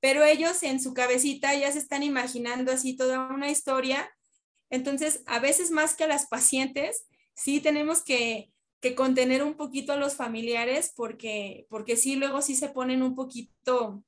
[0.00, 4.10] Pero ellos en su cabecita ya se están imaginando así toda una historia.
[4.68, 8.51] Entonces, a veces más que a las pacientes, sí tenemos que
[8.82, 13.14] que contener un poquito a los familiares porque, porque sí, luego sí se ponen un
[13.14, 14.04] poquito,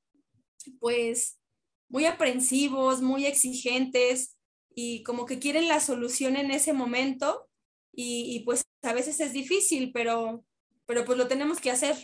[0.79, 1.39] pues,
[1.87, 4.37] muy aprensivos, muy exigentes
[4.75, 7.47] y como que quieren la solución en ese momento
[7.93, 10.43] y, pues a veces es difícil, pero,
[10.85, 11.95] pero pues lo tenemos que hacer.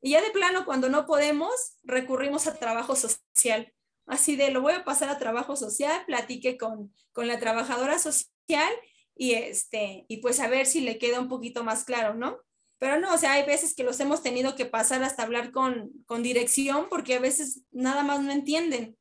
[0.00, 1.50] Y ya de plano, cuando no podemos,
[1.82, 3.74] recurrimos a trabajo social.
[4.06, 8.72] Así de, lo voy a pasar a trabajo social, platique con, con la trabajadora social
[9.16, 12.38] y, este, y pues a ver si le queda un poquito más claro, ¿no?
[12.78, 15.90] Pero no, o sea, hay veces que los hemos tenido que pasar hasta hablar con,
[16.04, 18.96] con dirección porque a veces nada más no entienden.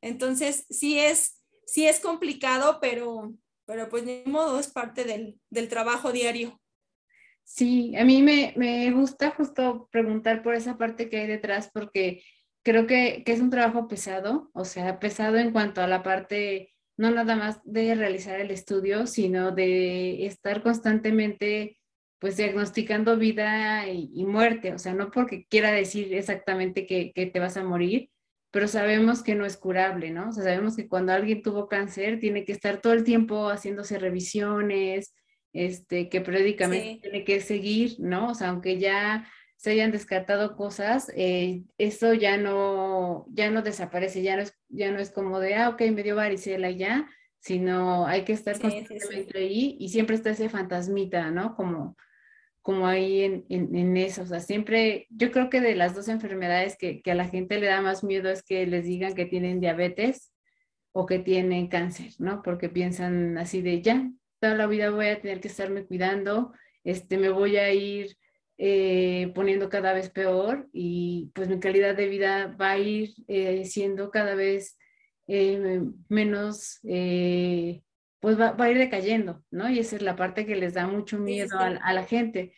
[0.00, 3.34] Entonces, sí es, sí es complicado, pero,
[3.66, 6.58] pero pues ni modo, es parte del, del trabajo diario.
[7.44, 12.22] Sí, a mí me, me, gusta justo preguntar por esa parte que hay detrás porque
[12.62, 16.69] creo que, que es un trabajo pesado, o sea, pesado en cuanto a la parte
[17.00, 21.78] no nada más de realizar el estudio, sino de estar constantemente
[22.18, 27.56] pues diagnosticando vida y, muerte, o sea, no porque quiera decir exactamente que, te vas
[27.56, 28.10] a morir,
[28.50, 30.28] pero sabemos que no es curable, ¿no?
[30.28, 33.98] O sea, sabemos que cuando alguien tuvo cáncer tiene que estar todo el tiempo haciéndose
[33.98, 35.14] revisiones,
[35.54, 38.32] este, que periódicamente tiene que seguir, ¿no?
[38.32, 39.26] O sea, aunque ya
[39.60, 44.90] se hayan descartado cosas, eh, eso ya no, ya no desaparece, ya no, es, ya
[44.90, 47.06] no es como de, ah, ok, me dio varicela ya,
[47.40, 51.54] sino hay que estar constantemente ahí y siempre está ese fantasmita, ¿no?
[51.56, 51.94] Como,
[52.62, 56.78] como ahí en, en, eso, o sea, siempre, yo creo que de las dos enfermedades
[56.78, 59.60] que, que a la gente le da más miedo es que les digan que tienen
[59.60, 60.32] diabetes
[60.92, 62.40] o que tienen cáncer, ¿no?
[62.40, 67.18] Porque piensan así de, ya, toda la vida voy a tener que estarme cuidando, este,
[67.18, 68.16] me voy a ir
[68.62, 73.64] eh, poniendo cada vez peor y pues mi calidad de vida va a ir eh,
[73.64, 74.76] siendo cada vez
[75.26, 76.80] eh, menos
[78.20, 79.68] pues va, a ir decayendo, ¿no?
[79.70, 82.52] Y esa es la parte que les da mucho miedo A, la gente.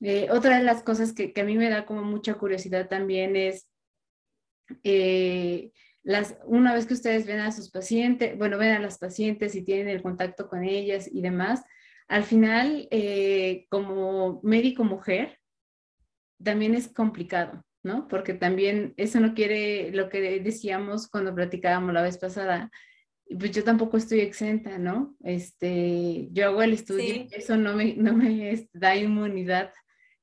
[0.00, 3.68] Eh, otra de las cosas que, a mí me da como mucha curiosidad también es,
[4.82, 5.70] eh,
[6.02, 9.62] las, una vez que ustedes ven a sus pacientes, bueno, ven a las pacientes y
[9.62, 11.62] tienen el contacto con ellas y demás,
[12.08, 15.38] al final, eh, como médico mujer,
[16.42, 18.06] también es complicado, ¿no?
[18.08, 22.70] Porque también eso no quiere lo que decíamos cuando platicábamos la vez pasada,
[23.28, 25.16] pues yo tampoco estoy exenta, ¿no?
[25.24, 29.72] Este, yo hago el estudio, eso no me, no me da inmunidad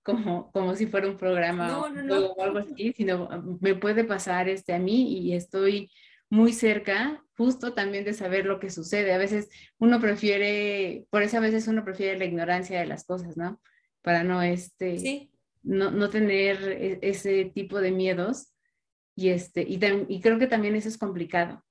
[0.04, 4.80] como, como si fuera un programa o algo así, sino me puede pasar este a
[4.80, 5.90] mí y estoy
[6.30, 9.14] muy cerca justo también de saber lo que sucede.
[9.14, 13.38] A veces uno prefiere, por eso a veces uno prefiere la ignorancia de las cosas,
[13.38, 13.62] ¿no?
[14.02, 15.30] Para no, este,
[15.64, 18.54] no, no, tener e, ese tipo de miedos
[19.16, 21.64] y, este, y, y creo que también eso es complicado.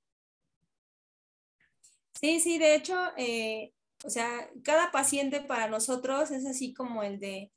[2.19, 3.73] Sí, sí, de hecho, eh,
[4.03, 7.51] o sea, cada paciente para nosotros es así como el de,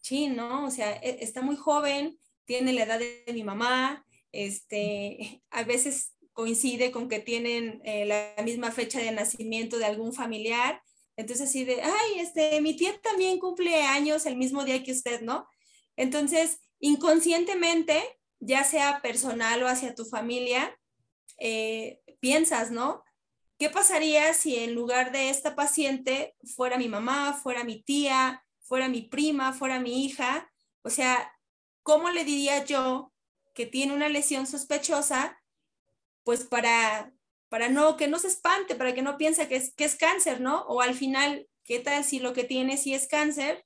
[0.00, 0.66] sí, ¿no?
[0.66, 6.15] O sea, e, está muy joven, tiene la edad de mi mamá, este, a veces
[6.36, 10.82] coincide con que tienen eh, la misma fecha de nacimiento de algún familiar.
[11.16, 15.22] Entonces, así de, ay, este, mi tía también cumple años el mismo día que usted,
[15.22, 15.48] ¿no?
[15.96, 18.02] Entonces, inconscientemente,
[18.38, 20.78] ya sea personal o hacia tu familia,
[21.38, 23.02] eh, piensas, ¿no?
[23.58, 28.90] ¿Qué pasaría si en lugar de esta paciente fuera mi mamá, fuera mi tía, fuera
[28.90, 30.52] mi prima, fuera mi hija?
[30.82, 31.32] O sea,
[31.82, 33.10] ¿cómo le diría yo
[33.54, 35.40] que tiene una lesión sospechosa?
[36.26, 37.14] Pues para,
[37.48, 40.40] para no, que no se espante, para que no piense que es, que es cáncer,
[40.40, 40.62] ¿no?
[40.62, 43.64] O al final, ¿qué tal si lo que tiene sí es cáncer?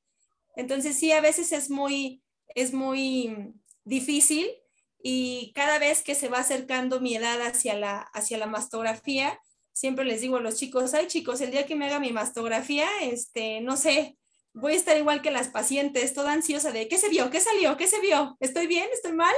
[0.57, 4.47] Entonces sí, a veces es muy, es muy difícil
[5.03, 9.41] y cada vez que se va acercando mi edad hacia la, hacia la mastografía,
[9.73, 12.91] siempre les digo a los chicos, ay chicos, el día que me haga mi mastografía,
[13.01, 14.19] este, no sé,
[14.53, 17.31] voy a estar igual que las pacientes, toda ansiosa de, ¿qué se vio?
[17.31, 17.79] ¿Qué salió?
[17.79, 18.37] ¿Qué se vio?
[18.39, 18.87] ¿Estoy bien?
[18.93, 19.35] ¿Estoy mal?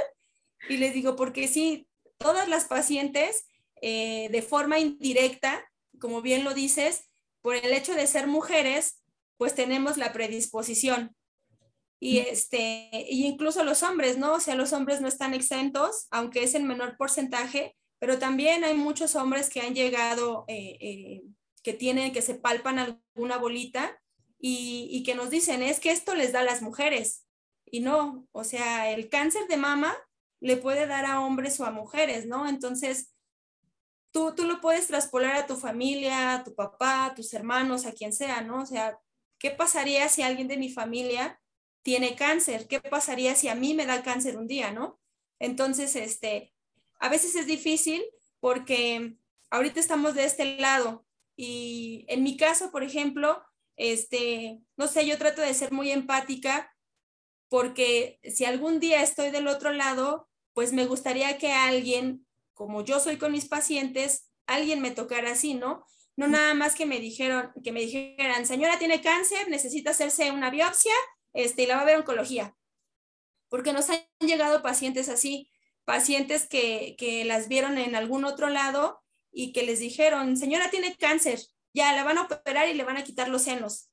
[0.67, 1.87] Y les digo, porque sí,
[2.23, 3.45] todas las pacientes,
[3.81, 5.63] eh, de forma indirecta,
[5.99, 9.03] como bien lo dices, por el hecho de ser mujeres,
[9.37, 11.15] pues tenemos la predisposición.
[11.99, 14.33] Y este, y incluso los hombres, ¿no?
[14.33, 18.73] O sea, los hombres no están exentos, aunque es el menor porcentaje, pero también hay
[18.73, 21.21] muchos hombres que han llegado, eh, eh,
[21.61, 24.01] que tienen, que se palpan alguna bolita
[24.39, 27.25] y, que nos dicen, es que esto les da a las mujeres.
[27.65, 29.95] Y no, o sea, el cáncer de mama
[30.43, 32.49] le puede dar a hombres o a mujeres, ¿no?
[32.49, 33.13] Entonces,
[34.11, 37.93] tú, tú lo puedes traspolar a tu familia, a tu papá, a tus hermanos, a
[37.93, 38.61] quien sea, ¿no?
[38.61, 38.99] O sea,
[39.39, 41.39] ¿qué pasaría si alguien de mi familia
[41.81, 42.67] tiene cáncer?
[42.67, 44.99] ¿Qué pasaría si a mí me da cáncer un día, ¿no?
[45.39, 46.53] Entonces, este,
[46.99, 48.03] a veces es difícil
[48.41, 49.15] porque
[49.49, 51.05] ahorita estamos de este lado
[51.37, 53.41] y en mi caso, por ejemplo,
[53.77, 56.75] este, no sé, yo trato de ser muy empática
[57.47, 62.99] porque si algún día estoy del otro lado, pues me gustaría que alguien, como yo
[62.99, 65.85] soy con mis pacientes, alguien me tocara así, ¿no?
[66.15, 70.51] No nada más que me dijeron, que me dijeran, señora tiene cáncer, necesita hacerse una
[70.51, 70.93] biopsia,
[71.33, 72.55] este, y la va a ver oncología.
[73.49, 75.49] Porque nos han llegado pacientes así
[75.85, 80.95] pacientes que, que las vieron en algún otro lado y que les dijeron, señora tiene
[80.95, 81.41] cáncer,
[81.73, 83.89] ya la van a operar y le van a quitar los senos.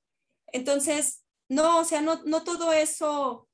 [0.49, 3.49] Entonces, no, o sea, no, no todo eso,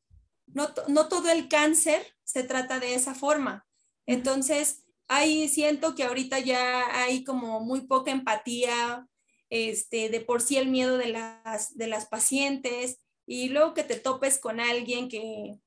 [0.46, 3.66] no, no todo el cáncer se trata de esa forma.
[4.04, 9.06] Entonces, ahí siento que ahorita ya hay como muy poca empatía,
[9.48, 13.96] este, de por sí el miedo de las, de las pacientes y luego que te
[13.96, 15.60] topes con alguien que,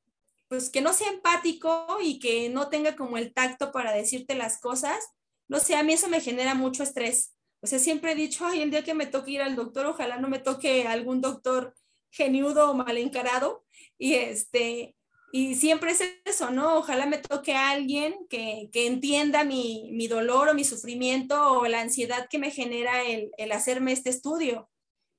[0.50, 4.60] pues que no sea empático y que no tenga como el tacto para decirte las
[4.60, 5.00] cosas,
[5.48, 7.36] no sé, a mí eso me genera mucho estrés.
[7.62, 10.17] O sea, siempre he dicho, ay, el día que me toque ir al doctor, ojalá
[10.17, 11.74] no me toque algún doctor
[12.12, 13.66] geniudo o mal encarado.
[13.97, 14.95] Y este,
[15.32, 16.77] y siempre es eso, ¿no?
[16.77, 21.67] Ojalá me toque a alguien que, que entienda mi, mi, dolor o mi sufrimiento o
[21.67, 24.69] la ansiedad que me genera el, el hacerme este estudio.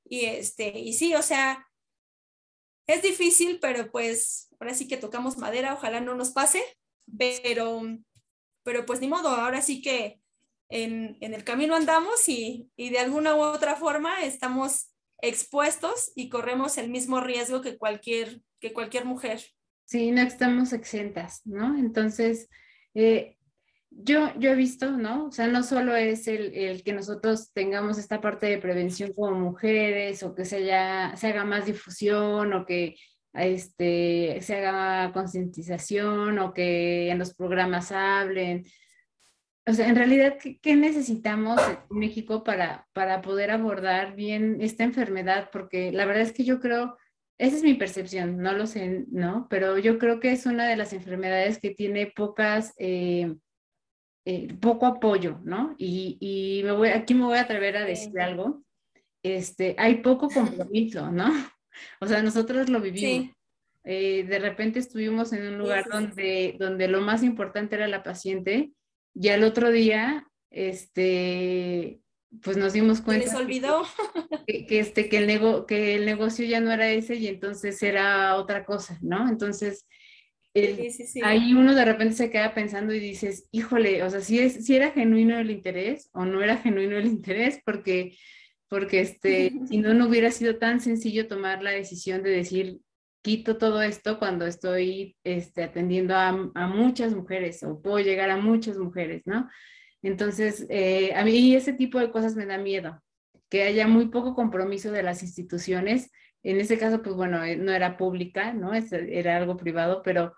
[0.05, 1.69] Y este, y sí, o sea,
[2.87, 6.63] es difícil, pero pues ahora sí que tocamos madera, ojalá no nos pase,
[7.17, 7.83] pero,
[8.65, 10.21] pero pues ni modo, ahora sí que
[10.69, 14.93] en, el camino andamos y, de alguna u otra forma estamos
[15.23, 19.45] expuestos y corremos el mismo riesgo que cualquier, que cualquier mujer.
[19.91, 21.77] Sí, no estamos exentas, ¿no?
[21.77, 22.49] Entonces,
[22.95, 23.37] eh,
[23.91, 25.27] yo, yo he visto, ¿no?
[25.27, 29.33] O sea, no solo es el, el, que nosotros tengamos esta parte de prevención como
[29.33, 32.95] mujeres o que se, haya, se haga más difusión o que
[33.33, 38.67] este, se haga concientización o que en los programas hablen.
[39.67, 41.61] o sea, en realidad, ¿qué, necesitamos
[41.91, 45.51] en México para, para poder abordar bien esta enfermedad?
[45.53, 46.97] Porque la verdad es que yo creo,
[47.41, 49.47] esa es mi percepción, no lo sé, ¿no?
[49.49, 53.35] Pero yo creo que es una de las enfermedades que tiene pocas, eh,
[54.27, 55.75] eh, poco apoyo, ¿no?
[55.79, 58.63] Y, y me voy, aquí me voy a atrever a decir algo.
[59.23, 61.29] Este, hay poco compromiso, ¿no?
[62.01, 63.35] O sea, nosotros lo vivimos.
[63.85, 68.73] Eh, de repente estuvimos en un lugar donde, donde lo más importante era la paciente
[69.15, 72.01] y al otro día, este,
[72.43, 73.27] pues nos dimos cuenta.
[73.27, 73.83] les olvidó.
[74.47, 78.65] Que, este, que, el que el negocio ya no era ese y entonces era otra
[78.65, 79.29] cosa, ¿no?
[79.29, 79.87] Entonces,
[81.23, 84.75] ahí uno de repente se queda pensando y dices, híjole, o sea, si, es, si
[84.75, 88.17] era genuino el interés o no era genuino el interés, porque,
[88.69, 92.79] porque este, si no, no hubiera sido tan sencillo tomar la decisión de decir,
[93.23, 98.79] quito todo esto cuando estoy este, atendiendo a, muchas mujeres o puedo llegar a muchas
[98.79, 99.49] mujeres, ¿no?
[100.03, 103.03] Entonces, eh, a mí ese tipo de cosas me da miedo,
[103.49, 106.11] que haya muy poco compromiso de las instituciones.
[106.43, 108.73] En ese caso, pues bueno, eh, no era pública, ¿no?
[108.75, 110.35] Era algo privado, pero,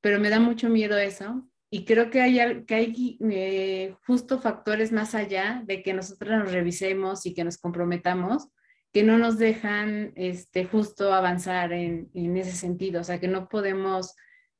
[0.00, 1.46] pero me da mucho miedo eso.
[1.70, 6.52] Y creo que hay, que hay eh, justo factores más allá de que nosotros nos
[6.52, 8.48] revisemos y que nos comprometamos,
[8.92, 14.14] que no nos dejan este, justo avanzar en, ese sentido, o sea, que no podemos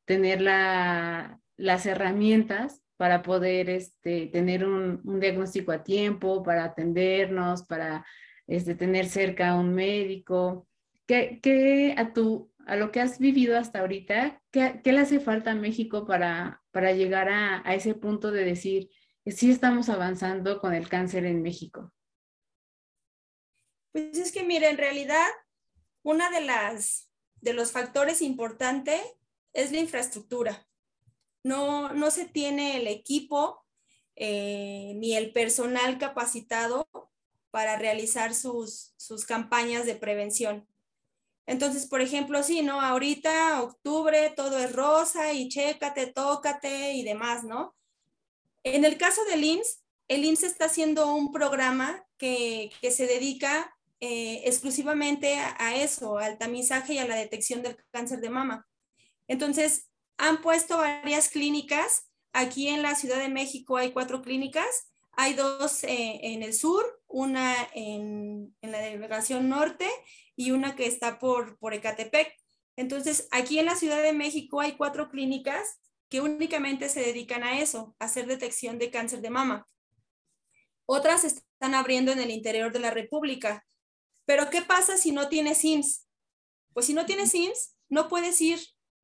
[0.07, 8.05] tener la, las herramientas para poder este, tener un, diagnóstico a tiempo, para atendernos, para
[8.47, 10.69] este, tener cerca a un médico.
[11.07, 15.21] ¿Qué, qué a, tu, a lo que has vivido hasta ahorita, qué, qué le hace
[15.21, 18.91] falta a México para, para llegar a, ese punto de decir,
[19.27, 21.93] sí estamos avanzando con el cáncer en México?
[23.93, 25.27] Pues es que, mire, en realidad,
[26.03, 29.01] una de las de los factores importantes
[29.53, 30.67] es la infraestructura.
[31.45, 33.65] No, no se tiene el equipo
[34.17, 36.89] eh, ni el personal capacitado
[37.53, 40.67] para realizar sus, sus campañas de prevención.
[41.47, 42.81] Entonces, por ejemplo, sí, ¿no?
[42.81, 47.77] Ahorita, octubre, todo es rosa y chécate, tócate y demás, ¿no?
[48.65, 53.75] En el caso del IMSS, el IMSS está haciendo un programa que, que se dedica
[54.07, 58.67] eh, exclusivamente a, eso, al tamizaje y a la detección del cáncer de mama.
[59.29, 59.89] Entonces,
[60.19, 62.11] han puesto varias clínicas.
[62.33, 64.91] Aquí en la Ciudad de México hay cuatro clínicas.
[65.13, 69.89] Hay dos eh, en el sur, una en, la delegación norte
[70.35, 72.35] y una que está por, por Ecatepec.
[72.77, 77.61] Entonces, aquí en la Ciudad de México hay cuatro clínicas que únicamente se dedican a
[77.61, 79.69] eso, a hacer detección de cáncer de mama.
[80.87, 83.65] Otras están abriendo en el interior de la República.
[84.27, 86.09] Pero ¿qué pasa si no tienes IMSS?
[86.73, 88.59] Pues si no tienes IMSS, no puedes ir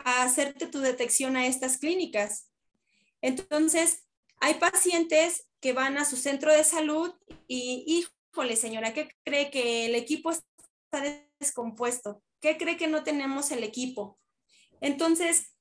[0.05, 2.51] a hacerte tu detección a estas clínicas.
[3.21, 4.05] Entonces,
[4.39, 7.13] hay pacientes que van a su centro de salud
[7.47, 7.85] y,
[8.33, 12.23] híjole, señora, ¿qué cree que el equipo está descompuesto?
[12.41, 14.19] ¿Qué cree que no tenemos el equipo?
[14.81, 15.55] Entonces,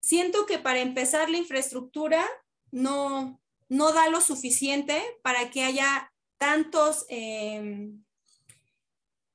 [0.00, 2.26] siento que para empezar la infraestructura
[2.70, 8.02] no, no da lo suficiente para que haya tantos em,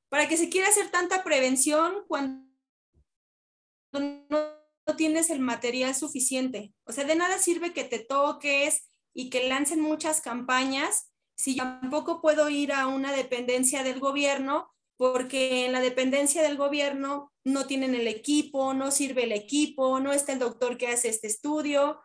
[0.10, 2.45] para que se quiera hacer tanta prevención cuando
[4.00, 6.74] no tienes el material suficiente.
[6.86, 11.64] O sea, de nada sirve que te toques y que lancen muchas campañas si yo
[11.64, 17.68] tampoco puedo ir a una dependencia del gobierno porque en la dependencia del gobierno no
[17.68, 22.00] tienen el equipo, no sirve el equipo, no está el doctor que hace este estudio.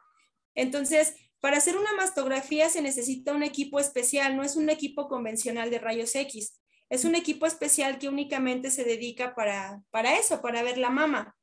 [0.57, 5.70] Entonces, para hacer una mastografía se necesita un equipo especial, no es un equipo convencional
[5.70, 6.61] de rayos X.
[6.88, 11.36] Es un equipo especial que únicamente se dedica para, para eso, para ver la mama.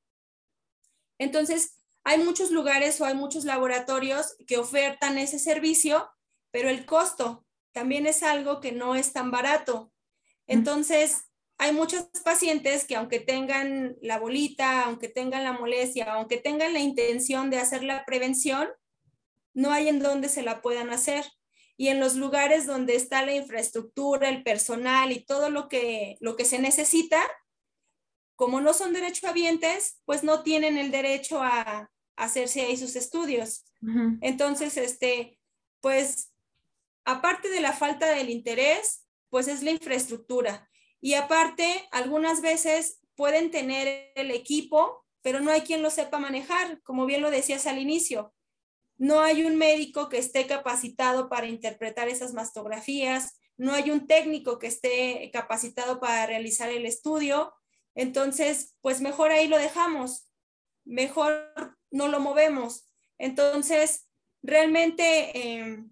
[1.18, 6.10] Entonces, hay muchos lugares o hay muchos laboratorios que ofertan ese servicio,
[6.52, 9.92] pero el costo también es algo que no es tan barato.
[10.48, 11.26] Entonces,
[11.58, 16.80] hay muchos pacientes que aunque tengan la bolita, aunque tengan la molestia, aunque tengan la
[16.80, 18.70] intención de hacer la prevención,
[19.54, 21.26] no hay en dónde se la puedan hacer
[21.78, 26.36] y en los lugares donde está la infraestructura, el personal y todo lo que, lo
[26.36, 27.22] que se necesita,
[28.38, 33.64] como no son derechohabientes, pues no tienen el derecho a, hacerse ahí sus estudios.
[34.22, 35.38] Entonces, este,
[35.82, 36.32] pues,
[37.06, 40.68] aparte de la falta del interés, pues es la infraestructura.
[41.00, 46.82] Y aparte, algunas veces pueden tener el equipo, pero no hay quien lo sepa manejar,
[46.82, 48.34] como bien lo decías al inicio
[48.98, 54.60] no hay un médico que esté capacitado para interpretar esas mastografías, no hay un técnico
[54.60, 57.54] que esté capacitado para realizar el estudio.
[57.98, 60.30] Entonces, pues mejor ahí lo dejamos,
[60.86, 62.88] mejor no lo movemos.
[63.18, 64.08] Entonces,
[64.44, 65.92] realmente, em,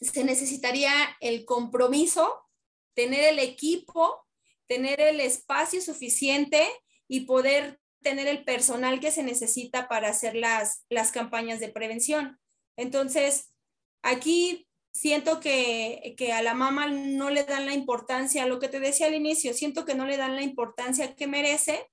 [0.00, 0.90] se necesitaría
[1.20, 2.48] el compromiso,
[2.94, 4.26] tener el equipo,
[4.66, 6.66] tener el espacio suficiente
[7.06, 12.40] y poder tener el personal que se necesita para hacer las, las campañas de prevención.
[12.76, 13.52] Entonces,
[14.02, 18.80] aquí siento que, que, a la mamá no le dan la importancia, lo que te
[18.80, 21.90] decía al inicio, siento que no le dan la importancia que merece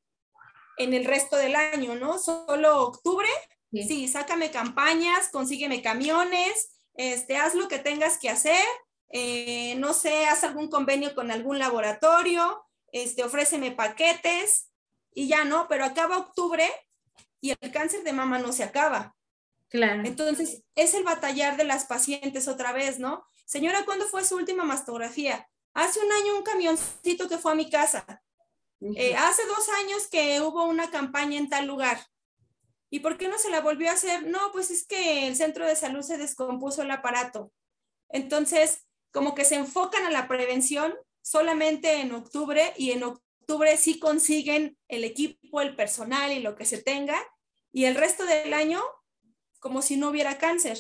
[0.77, 2.19] en el resto del año, ¿no?
[2.19, 3.29] Solo octubre,
[3.71, 8.63] sí, sácame campañas, consígueme camiones, este, haz lo que tengas que hacer,
[9.09, 14.71] eh, no sé, haz algún convenio con algún laboratorio, este, ofréceme paquetes
[15.13, 15.67] y ya, ¿no?
[15.67, 16.69] Pero acaba octubre
[17.41, 19.15] y el cáncer de mama no se acaba.
[19.69, 20.03] Claro.
[20.05, 23.25] Entonces, es el batallar de las pacientes otra vez, ¿no?
[23.45, 25.47] Señora, ¿cuándo fue su última mastografía?
[25.73, 28.23] Hace un año un camioncito que fue a mi casa.
[28.95, 31.99] Eh, hace dos años que hubo una campaña en tal lugar.
[32.89, 34.25] ¿Y por qué no se la volvió a hacer?
[34.25, 37.51] No, pues es que el centro de salud se descompuso el aparato.
[38.09, 43.99] Entonces, como que se enfocan a la prevención solamente en octubre y en octubre sí
[43.99, 47.19] consiguen el equipo, el personal y lo que se tenga.
[47.71, 48.81] Y el resto del año
[49.59, 50.79] como si no hubiera cáncer.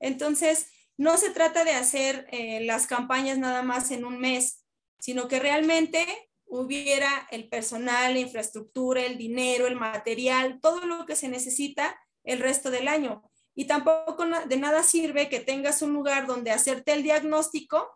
[0.00, 0.66] Entonces,
[0.96, 4.64] no se trata de hacer eh, las campañas nada más en un mes,
[4.98, 6.06] sino que realmente
[6.46, 12.40] hubiera el personal, la infraestructura, el dinero, el material, todo lo que se necesita el
[12.40, 13.22] resto del año.
[13.54, 17.88] Y tampoco de nada sirve que tengas un lugar donde hacerte el diagnóstico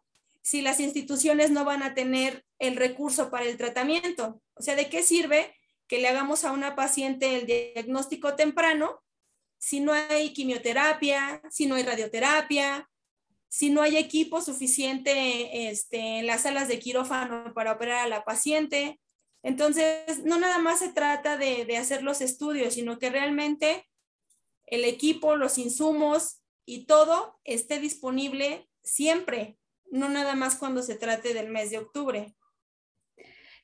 [0.43, 4.41] si las instituciones no van a tener el recurso para el tratamiento.
[4.55, 5.55] O sea, ¿de qué sirve
[5.87, 9.03] que le hagamos a una paciente el diagnóstico temprano
[9.63, 12.91] si no hay quimioterapia, si no hay radioterapia,
[13.47, 18.25] si no hay equipo suficiente este, en las salas de quirófano para operar a la
[18.25, 19.01] paciente.
[19.45, 23.89] Entonces, no nada más se trata de, de hacer los estudios, sino que realmente
[24.67, 29.59] el equipo, los insumos y todo esté disponible siempre,
[29.93, 32.35] no nada más cuando se trate del mes de octubre.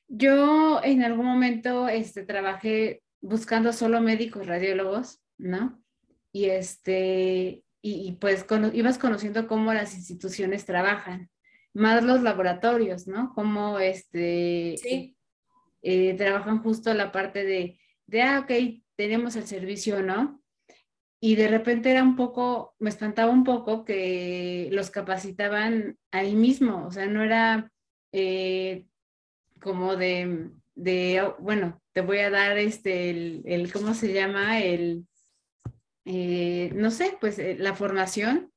[0.07, 5.83] Yo en algún momento este, trabajé buscando solo médicos radiólogos, ¿no?
[6.31, 11.29] Y este, y, pues ibas conociendo cómo las instituciones trabajan,
[11.73, 13.31] más los laboratorios, ¿no?
[13.33, 14.75] Cómo este,
[15.81, 20.41] eh, trabajan justo la parte de, de, ah, ok, tenemos el servicio, ¿no?
[21.21, 26.85] Y de repente era un poco, me espantaba un poco que los capacitaban ahí mismo,
[26.85, 27.71] o sea, no era
[28.11, 28.85] eh,
[29.61, 34.61] como de, de, oh, bueno, te voy a dar este, el, el ¿cómo se llama?
[34.61, 35.08] El
[36.05, 38.51] eh, no sé, pues eh, la formación,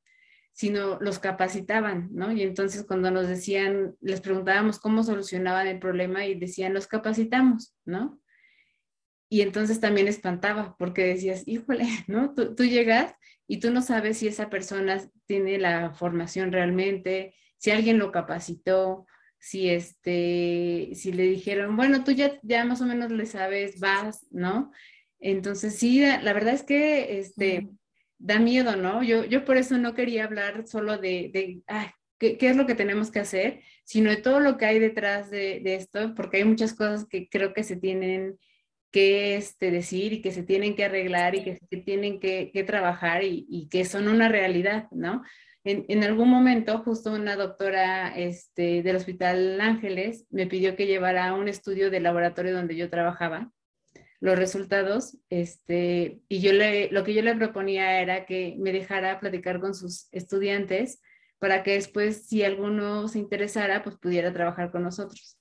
[0.51, 2.31] sino los capacitaban, ¿no?
[2.31, 7.75] Y entonces cuando nos decían, les preguntábamos cómo solucionaban el problema y decían, los capacitamos,
[7.85, 8.21] ¿no?
[9.29, 12.33] Y entonces también espantaba porque decías, híjole, ¿no?
[12.33, 13.15] Tú, tú llegas
[13.47, 19.05] y tú no sabes si esa persona tiene la formación realmente, si alguien lo capacitó,
[19.43, 24.25] si este, si le dijeron, bueno, tú ya, ya más o menos le sabes, vas,
[24.31, 24.71] ¿no?
[25.23, 27.69] Entonces, sí, la verdad es que este,
[28.19, 29.03] da miedo, ¿no?
[29.03, 31.61] Yo, yo por eso no quería hablar solo de, de
[32.19, 35.31] ¿qué, ¿qué, es lo que tenemos que hacer, sino de todo lo que hay detrás
[35.31, 38.37] de, de esto, porque hay muchas cosas que creo que se tienen
[38.91, 42.63] que este, decir y que se tienen que arreglar y que se tienen que, que
[42.65, 45.23] trabajar y, y, que son una realidad, ¿no?
[45.63, 51.33] En, en, algún momento, justo una doctora este, del Hospital Ángeles me pidió que llevara
[51.33, 53.51] un estudio del laboratorio donde yo trabajaba
[54.23, 59.19] los resultados, este, y yo le, lo que yo le proponía era que me dejara
[59.19, 61.01] platicar con sus estudiantes
[61.39, 65.37] para que después, si alguno se interesara, pues pudiera trabajar con nosotros.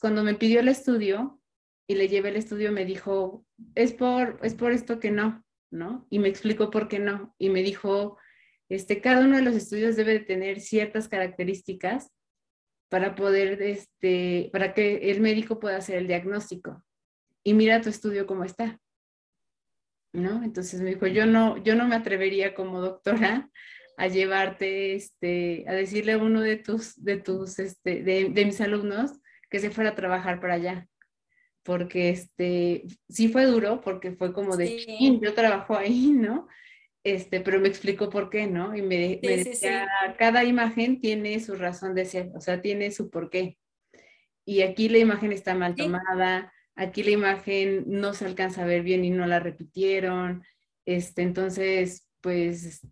[0.00, 1.40] cuando me pidió el estudio
[1.86, 3.46] y le llevé el estudio, me dijo,
[3.76, 6.08] es por, es por esto que no, ¿no?
[6.10, 7.32] Y me explicó por qué no.
[7.38, 8.18] Y me dijo,
[8.68, 12.10] este, cada uno de los estudios debe tener ciertas características
[12.88, 16.82] para poder, este, para que el médico pueda hacer el diagnóstico
[17.46, 18.80] y mira tu estudio cómo está.
[20.12, 20.42] ¿No?
[20.42, 23.48] Entonces me dijo, yo no, yo no me atrevería como doctora
[23.96, 28.60] a llevarte, este, a decirle a uno de tus, de tus, este, de, de mis
[28.60, 29.12] alumnos
[29.48, 30.88] que se fuera a trabajar para allá.
[31.62, 35.20] Porque este, sí fue duro, porque fue como de, sí.
[35.22, 36.48] yo trabajo ahí, ¿no?
[37.04, 38.74] Este, pero me explicó por qué, ¿no?
[38.74, 42.60] Y me, sí, me decía, sí, cada imagen tiene su razón de ser, o sea,
[42.60, 43.56] tiene su por qué.
[44.44, 48.82] Y aquí la imagen está mal tomada, Aquí la imagen no se alcanza a ver
[48.82, 50.44] bien y no la repitieron.
[50.84, 52.86] Este, entonces, pues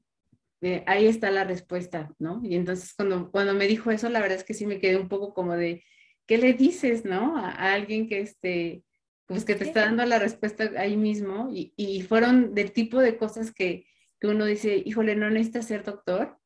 [0.62, 2.40] eh, ahí está la respuesta, ¿no?
[2.42, 5.08] Y entonces cuando, cuando me dijo eso, la verdad es que sí me quedé un
[5.08, 5.84] poco como de,
[6.26, 7.36] ¿qué le dices, no?
[7.36, 8.82] A, a alguien que, este,
[9.26, 13.16] pues que te está dando la respuesta ahí mismo y, y fueron del tipo de
[13.16, 13.86] cosas que,
[14.18, 16.38] que uno dice, híjole, no necesitas ser doctor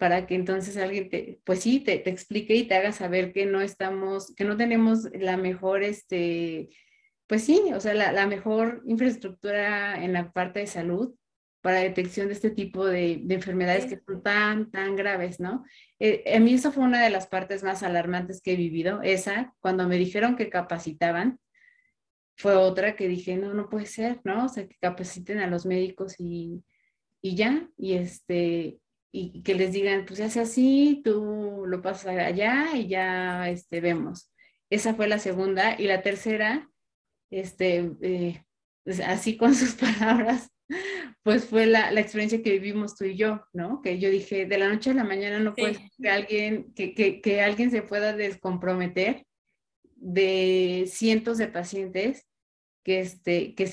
[0.00, 3.44] para que entonces alguien te, pues sí, te, te, explique y te haga saber que
[3.44, 6.70] no estamos, que no tenemos la mejor, este,
[7.26, 11.14] pues sí, o sea, la, la mejor infraestructura en la parte de salud
[11.60, 15.66] para detección de este tipo de, de enfermedades que son tan, tan graves, ¿no?
[15.98, 19.54] Eh, a mí eso fue una de las partes más alarmantes que he vivido, esa,
[19.60, 21.38] cuando me dijeron que capacitaban,
[22.38, 24.46] fue otra que dije, no, no puede ser, ¿no?
[24.46, 26.64] O sea, que capaciten a los médicos y,
[27.20, 28.80] y ya, y este,
[29.12, 34.30] y que les digan, pues sea así, tú lo pasas allá y ya este, vemos.
[34.70, 35.74] Esa fue la segunda.
[35.78, 36.70] Y la tercera,
[37.30, 38.44] este, eh,
[38.84, 40.50] pues, así con sus palabras,
[41.24, 43.82] pues fue la, la, experiencia que vivimos tú y yo, ¿no?
[43.82, 47.20] Que yo dije, de la noche a la mañana no puede que alguien, que, que,
[47.20, 49.26] que, alguien se pueda descomprometer
[49.96, 52.26] de cientos de pacientes
[52.84, 53.66] que, este, que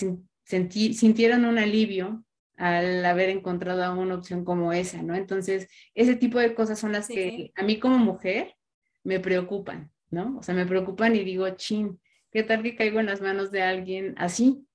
[0.43, 2.25] sintieron un alivio
[2.57, 5.15] al haber encontrado una opción como esa, ¿no?
[5.15, 8.55] Entonces, ese tipo de cosas son las que a mí como mujer
[9.03, 10.37] me preocupan, ¿no?
[10.39, 12.01] O sea, me preocupan y digo, chin,
[12.31, 14.67] ¿qué tal que caigo en las manos de alguien así?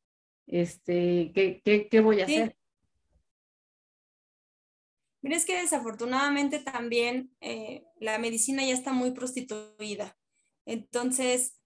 [0.47, 2.57] Este, ¿qué, qué, qué voy a hacer?
[5.21, 10.17] Mira, es que desafortunadamente también eh, la medicina ya está muy prostituida.
[10.67, 11.61] Entonces,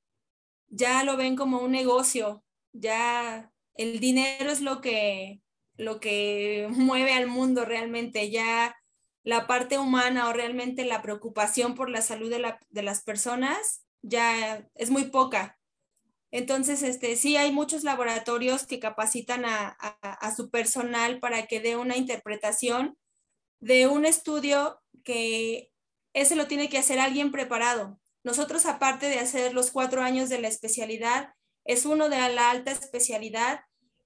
[0.69, 5.43] ya lo ven como un negocio, ya el dinero es lo que
[5.77, 8.77] lo que mueve al mundo realmente, ya
[9.23, 13.85] la parte humana o realmente la preocupación por la salud de, la, de las personas
[14.03, 15.59] ya es muy poca.
[16.31, 21.77] Entonces, este, sí hay muchos laboratorios que capacitan a, a, su personal para que dé
[21.77, 22.97] una interpretación
[23.61, 25.71] de un estudio que
[26.13, 27.99] ese lo tiene que hacer alguien preparado.
[28.23, 31.33] Nosotros, aparte de hacer los cuatro años de la especialidad,
[31.65, 33.61] es uno de la alta especialidad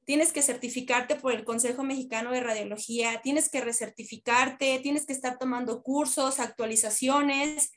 [0.05, 5.39] tienes que certificarte por el Consejo Mexicano de Radiología, tienes que recertificarte, tienes que estar
[5.39, 7.73] tomando cursos, actualizaciones,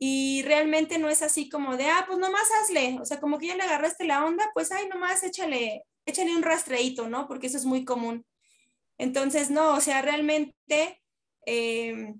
[0.00, 3.48] y realmente no es así como de, ah, pues nomás hazle, o sea, como que
[3.48, 7.26] ya le agarraste la onda, pues ay, nomás échale, échale un rastreito, ¿no?
[7.26, 8.24] Porque eso es muy común.
[8.96, 11.02] Entonces, no, o sea, realmente
[11.46, 12.14] eh,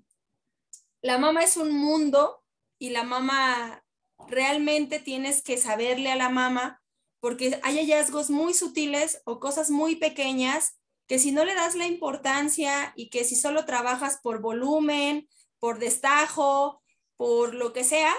[1.01, 2.43] la mamá es un mundo
[2.77, 3.83] y la mamá
[4.27, 6.78] realmente tienes que saberle a la mamá
[7.19, 11.87] porque hay hallazgos muy sutiles o cosas muy pequeñas que si no le das la
[11.87, 15.27] importancia y que si solo trabajas por volumen,
[15.59, 16.83] por destajo,
[17.17, 18.13] por lo que sea,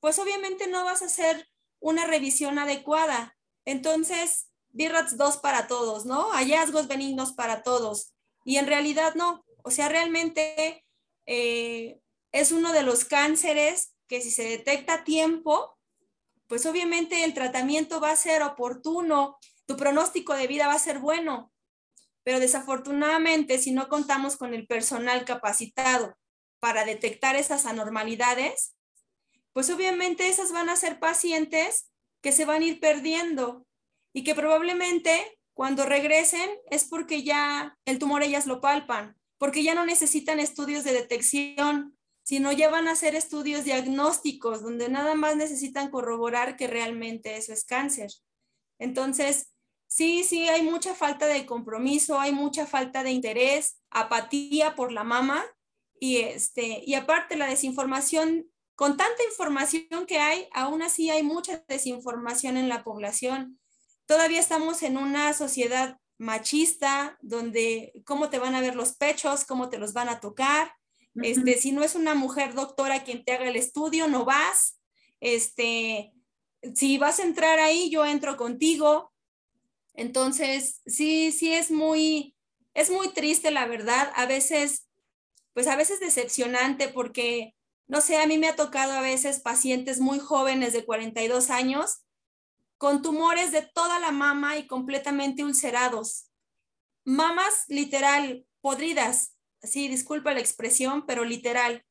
[0.00, 1.48] pues obviamente no vas a hacer
[1.80, 3.36] una revisión adecuada.
[3.64, 6.30] Entonces, BIRATS 2 para todos, ¿no?
[6.32, 8.12] Hallazgos benignos para todos.
[8.44, 9.44] Y en realidad no.
[9.62, 10.84] O sea, realmente
[11.26, 12.00] eh,
[12.32, 15.77] es uno de los cánceres que si se detecta a tiempo,
[16.48, 20.98] pues obviamente el tratamiento va a ser oportuno, tu pronóstico de vida va a ser
[20.98, 21.52] bueno,
[22.24, 26.16] pero desafortunadamente si no contamos con el personal capacitado
[26.58, 28.74] para detectar esas anormalidades,
[29.52, 31.90] pues obviamente esas van a ser pacientes
[32.22, 33.66] que se van a ir perdiendo
[34.12, 39.74] y que probablemente cuando regresen es porque ya el tumor ellas lo palpan, porque ya
[39.74, 41.97] no necesitan estudios de detección,
[42.28, 47.54] sino ya van a hacer estudios diagnósticos donde nada más necesitan corroborar que realmente eso
[47.54, 48.10] es cáncer.
[48.78, 49.54] Entonces,
[49.86, 55.04] sí, sí, hay mucha falta de compromiso, hay mucha falta de interés, apatía por la
[55.04, 55.42] mama
[55.98, 61.64] y, este, y aparte la desinformación, con tanta información que hay, aún así hay mucha
[61.66, 63.58] desinformación en la población.
[64.04, 69.70] Todavía estamos en una sociedad machista donde cómo te van a ver los pechos, cómo
[69.70, 70.77] te los van a tocar,
[71.22, 74.78] este, si no es una mujer doctora quien te haga el estudio, no vas.
[75.20, 76.12] Este,
[76.74, 79.12] si vas a entrar ahí, yo entro contigo.
[79.94, 82.36] Entonces, sí, sí es muy,
[82.74, 84.12] es muy triste, la verdad.
[84.14, 84.88] A veces,
[85.54, 87.54] pues a veces decepcionante porque,
[87.86, 92.04] no sé, a mí me ha tocado a veces pacientes muy jóvenes de 42 años
[92.76, 96.28] con tumores de toda la mama y completamente ulcerados.
[97.04, 101.84] Mamas literal podridas, sí, disculpa la expresión, pero literal.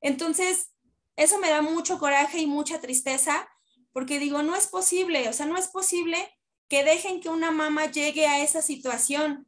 [0.00, 0.70] Entonces,
[1.16, 3.48] eso me da mucho coraje y mucha tristeza,
[3.92, 6.30] porque digo, no es posible, o sea, no es posible
[6.68, 9.46] que dejen que una mamá llegue a esa situación,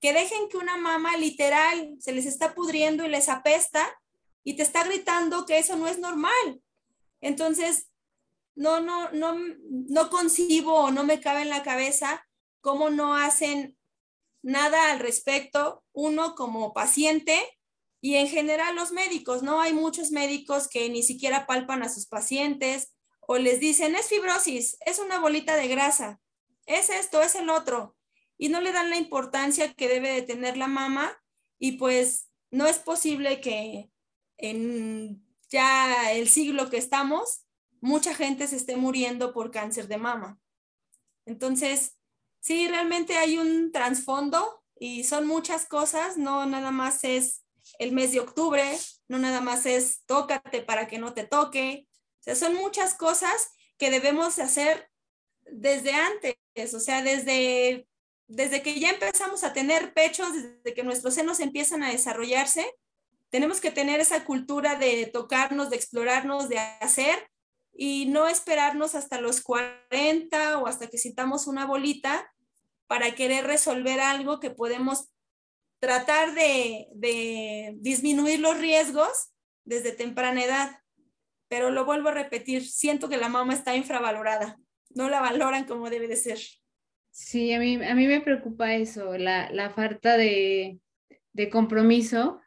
[0.00, 3.88] que dejen que una mamá literal se les está pudriendo y les apesta
[4.44, 6.60] y te está gritando que eso no es normal.
[7.20, 7.88] Entonces,
[8.54, 9.36] no, no, no,
[9.70, 12.26] no concibo o no me cabe en la cabeza
[12.60, 13.76] cómo no hacen
[14.46, 17.36] nada al respecto, uno como paciente
[18.00, 19.60] y en general los médicos, ¿no?
[19.60, 24.76] Hay muchos médicos que ni siquiera palpan a sus pacientes o les dicen, es fibrosis,
[24.86, 26.20] es una bolita de grasa,
[26.64, 27.96] es esto, es el otro,
[28.38, 31.20] y no le dan la importancia que debe de tener la mama
[31.58, 33.90] y pues no es posible que
[34.36, 37.44] en ya el siglo que estamos,
[37.80, 40.38] mucha gente se esté muriendo por cáncer de mama.
[41.24, 41.95] Entonces,
[42.46, 47.42] sí, realmente hay un trasfondo y son muchas cosas, no nada más es
[47.80, 48.78] el mes de octubre,
[49.08, 51.88] no nada más es tócate para que no te toque.
[52.20, 54.88] O sea, son muchas cosas que debemos hacer
[55.42, 56.36] desde antes,
[56.72, 57.88] o sea, desde,
[58.28, 62.72] desde que ya empezamos a tener pechos, desde que nuestros senos empiezan a desarrollarse,
[63.28, 67.28] tenemos que tener esa cultura de tocarnos, de explorarnos, de hacer
[67.72, 72.32] y no esperarnos hasta los 40 o hasta que sintamos una bolita
[72.86, 75.08] para querer resolver algo que podemos
[75.80, 79.32] tratar de, de disminuir los riesgos
[79.64, 80.78] desde temprana edad.
[81.48, 84.58] Pero lo vuelvo a repetir, siento que la mamá está infravalorada,
[84.90, 86.38] no la valoran como debe de ser.
[87.10, 90.80] Sí, a mí, a mí me preocupa eso, la, la falta de,
[91.32, 92.40] de, compromiso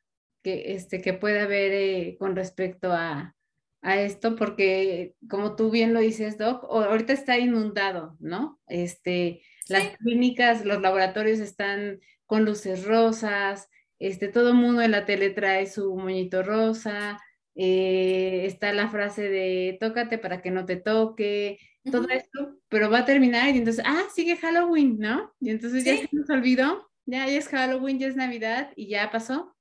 [0.43, 3.35] que, este, que puede haber eh, con respecto a,
[3.81, 8.59] a, esto, porque como tú bien lo dices, Doc, ahorita está inundado, ¿no?
[8.67, 15.05] Este, las clínicas, los laboratorios están con luces rosas, este, todo el mundo en la
[15.05, 17.19] tele trae su moñito rosa,
[17.55, 21.59] eh, está la frase de tócate para que no te toque,
[21.91, 25.33] todo esto, pero va a terminar y entonces, ah, sigue Halloween, ¿no?
[25.39, 29.09] Y entonces ya se nos olvidó, ya, ya es Halloween, ya es Navidad y ya
[29.09, 29.55] pasó.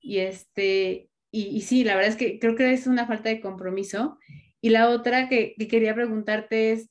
[0.00, 4.18] Y este, y, sí, la verdad es que creo que es una falta de compromiso.
[4.60, 6.90] Y la otra que, quería preguntarte es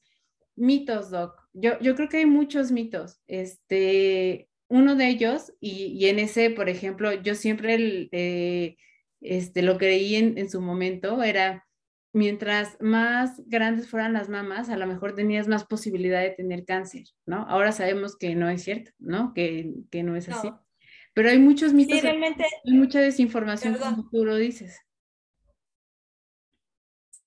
[0.56, 1.43] mitos, Doc.
[1.54, 3.22] Yo, yo creo que hay muchos mitos.
[3.28, 8.76] Este, uno de ellos, y, y en ese, por ejemplo, yo siempre eh,
[9.22, 11.68] este, lo creí en, en, su momento, era
[12.12, 17.06] mientras más grandes fueran las mamas, a lo mejor tenías más posibilidad de tener cáncer,
[17.26, 17.46] ¿no?
[17.48, 19.34] Ahora sabemos que no es cierto, ¿no?
[19.34, 20.52] Que, que no es así.
[21.14, 24.80] Pero hay muchos mitos, sí, realmente, hay mucha desinformación, como tú lo dices.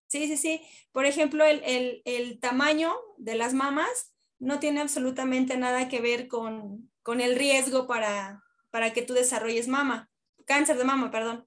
[0.09, 0.61] Sí, sí, sí.
[0.93, 6.29] Por ejemplo, el, el, el, tamaño de las mamas no tiene absolutamente nada que ver
[6.29, 10.11] con, con el riesgo para, para que tú desarrolles mama,
[10.45, 11.47] cáncer de mama, perdón.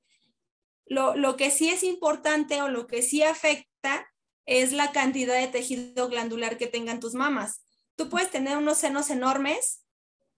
[0.85, 4.11] Lo, que sí es importante o lo que sí afecta
[4.47, 7.63] es la cantidad de tejido glandular que tengan tus mamas.
[7.95, 9.85] Tú puedes tener unos senos enormes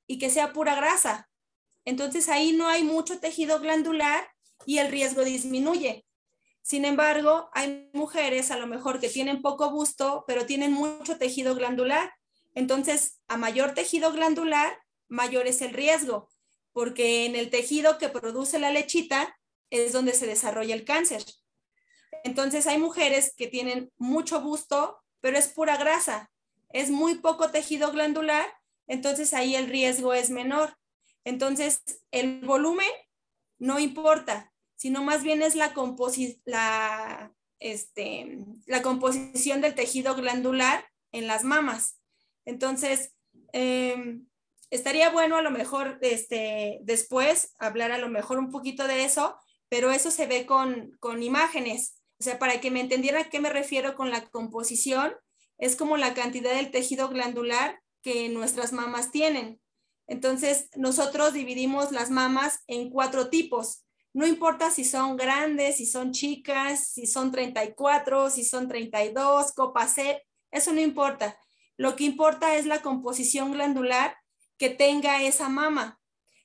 [0.08, 1.30] y que sea pura grasa.
[1.86, 4.30] Entonces ahí no hay mucho tejido glandular
[4.66, 6.06] y el riesgo disminuye.
[6.62, 11.56] Sin embargo, hay mujeres a lo mejor que tienen poco busto, pero tienen mucho tejido
[11.56, 12.14] glandular.
[12.54, 14.78] Entonces, a mayor tejido glandular,
[15.08, 16.30] mayor es el riesgo,
[16.74, 19.38] porque en el tejido que produce la lechita
[19.70, 21.24] es donde se desarrolla el cáncer.
[22.24, 26.32] Entonces hay mujeres que tienen mucho busto, pero es pura grasa,
[26.70, 28.46] es muy poco tejido glandular,
[28.88, 30.78] entonces ahí el riesgo es menor.
[31.24, 31.82] Entonces
[32.12, 32.90] el volumen
[33.60, 41.44] no importa, sino más bien es la, este, la composición del tejido glandular en las
[41.44, 42.01] mamas.
[42.46, 43.14] Entonces,
[43.54, 44.28] em,
[44.70, 49.38] estaría bueno a lo mejor este, después hablar a lo mejor un poquito de eso,
[49.70, 52.02] pero eso se ve con, con imágenes.
[52.20, 55.14] O sea, para que me entendiera a qué me refiero con la composición,
[55.58, 59.62] es como la cantidad del tejido glandular que nuestras mamas tienen.
[60.08, 63.86] Entonces, nosotros dividimos las mamas en cuatro tipos.
[64.14, 69.88] No importa si son grandes, si son chicas, si son 34, si son 32, copa
[69.88, 70.22] C,
[70.52, 71.38] eso no importa.
[71.82, 74.16] Lo que importa es la composición glandular
[74.58, 76.02] que tenga esa mama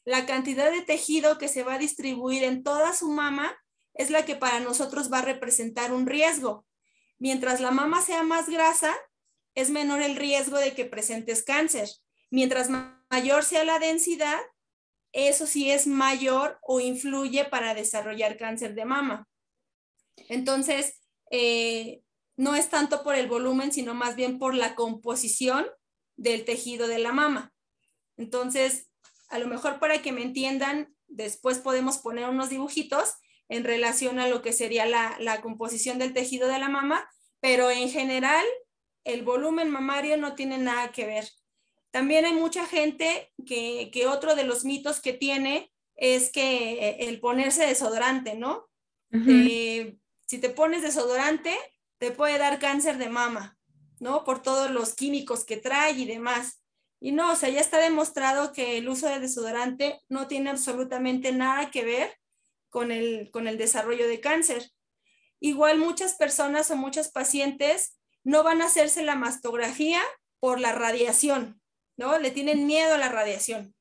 [0.06, 3.58] la cantidad de tejido que se va a distribuir en toda su mama
[3.92, 6.64] es la que para nosotros va a representar un riesgo.
[7.18, 8.94] Mientras la mama sea más grasa,
[9.56, 11.88] es menor el riesgo de que presentes cáncer.
[12.30, 12.70] Mientras
[13.10, 14.38] mayor sea la densidad,
[15.10, 19.28] eso sí es mayor o influye para desarrollar cáncer de mama.
[20.28, 21.00] Entonces,
[21.32, 22.02] eh,
[22.36, 25.66] no es tanto por el volumen, sino más bien por la composición
[26.16, 27.52] del tejido de la mama.
[28.16, 28.88] Entonces,
[29.28, 33.14] a lo mejor para que me entiendan, después podemos poner unos dibujitos
[33.48, 37.08] en relación a lo que sería la, composición del tejido de la mama,
[37.40, 38.44] pero en general
[39.04, 41.28] el volumen mamario no tiene nada que ver.
[41.90, 47.20] También hay mucha gente que, otro de los mitos que tiene es que eh, el
[47.20, 48.68] ponerse desodorante, ¿no?
[49.12, 51.56] Eh, si te pones desodorante,
[51.98, 53.58] te puede dar cáncer de mama,
[54.00, 54.24] ¿no?
[54.24, 56.62] Por todos los químicos que trae y demás.
[57.00, 61.32] Y no, o sea, ya está demostrado que el uso de desodorante no tiene absolutamente
[61.32, 62.18] nada que ver
[62.68, 64.70] con el, con el desarrollo de cáncer.
[65.40, 70.02] Igual muchas personas o muchos pacientes no van a hacerse la mastografía
[70.40, 71.60] por la radiación,
[71.96, 72.18] ¿no?
[72.18, 73.74] Le tienen miedo a la radiación.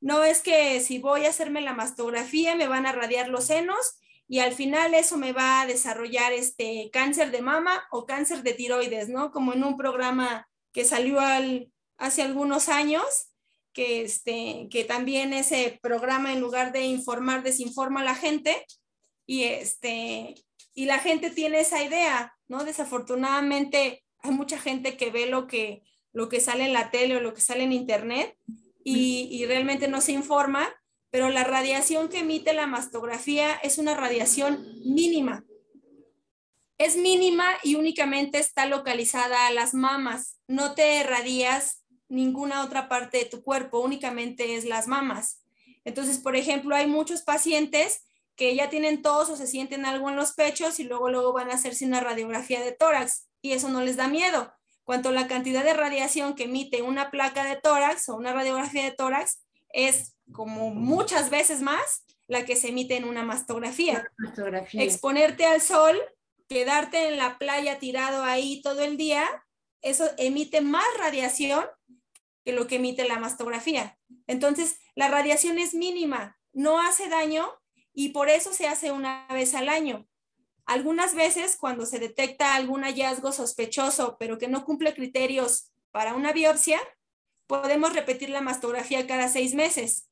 [0.00, 3.98] no es que si voy a hacerme la mastografía me van a radiar los senos
[4.28, 8.52] y al final eso me va a desarrollar este cáncer de mama o cáncer de
[8.52, 9.30] tiroides, ¿no?
[9.32, 13.32] Como en un programa que salió al, hace algunos años,
[13.72, 18.66] que, este, que también ese programa en lugar de informar, desinforma a la gente
[19.26, 20.34] y, este,
[20.74, 22.64] y la gente tiene esa idea, ¿no?
[22.64, 27.20] Desafortunadamente hay mucha gente que ve lo que, lo que sale en la tele o
[27.20, 28.36] lo que sale en internet
[28.84, 30.68] y, y realmente no se informa,
[31.10, 35.44] pero la radiación que emite la mastografía es una radiación mínima.
[36.76, 40.38] Es mínima y únicamente está localizada a las mamas.
[40.46, 45.42] No te radias ninguna otra parte de tu cuerpo, únicamente es las mamas.
[45.84, 48.02] Entonces, por ejemplo, hay muchos pacientes
[48.36, 51.50] que ya tienen tos o se sienten algo en los pechos y luego luego van
[51.50, 54.52] a hacerse una radiografía de tórax y eso no les da miedo.
[54.84, 58.92] Cuanto la cantidad de radiación que emite una placa de tórax o una radiografía de
[58.92, 59.40] tórax
[59.70, 64.10] es como muchas veces más la que se emite en una mastografía.
[64.18, 64.82] mastografía.
[64.82, 65.96] Exponerte al sol,
[66.48, 69.26] quedarte en la playa tirado ahí todo el día,
[69.82, 71.64] eso emite más radiación
[72.44, 73.98] que lo que emite la mastografía.
[74.26, 77.50] Entonces, la radiación es mínima, no hace daño
[77.94, 80.06] y por eso se hace una vez al año.
[80.66, 86.32] Algunas veces, cuando se detecta algún hallazgo sospechoso, pero que no cumple criterios para una
[86.32, 86.78] biopsia,
[87.46, 90.07] podemos repetir la mastografía cada seis meses.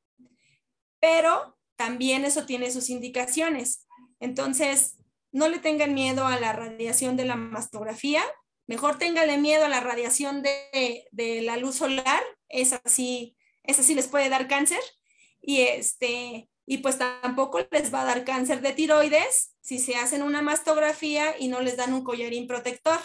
[1.01, 3.87] Pero también eso tiene sus indicaciones.
[4.21, 4.99] Entonces,
[5.33, 8.23] no le tengan miedo a la radiación de la mastografía,
[8.67, 11.07] Mejor téngale miedo a la radiación de,
[11.43, 14.81] la luz solar, es así, es así les puede dar cáncer.
[15.41, 20.23] Y, este, y pues tampoco les va a dar cáncer de tiroides si se hacen
[20.23, 22.99] una mastografía y no les dan un collarín protector,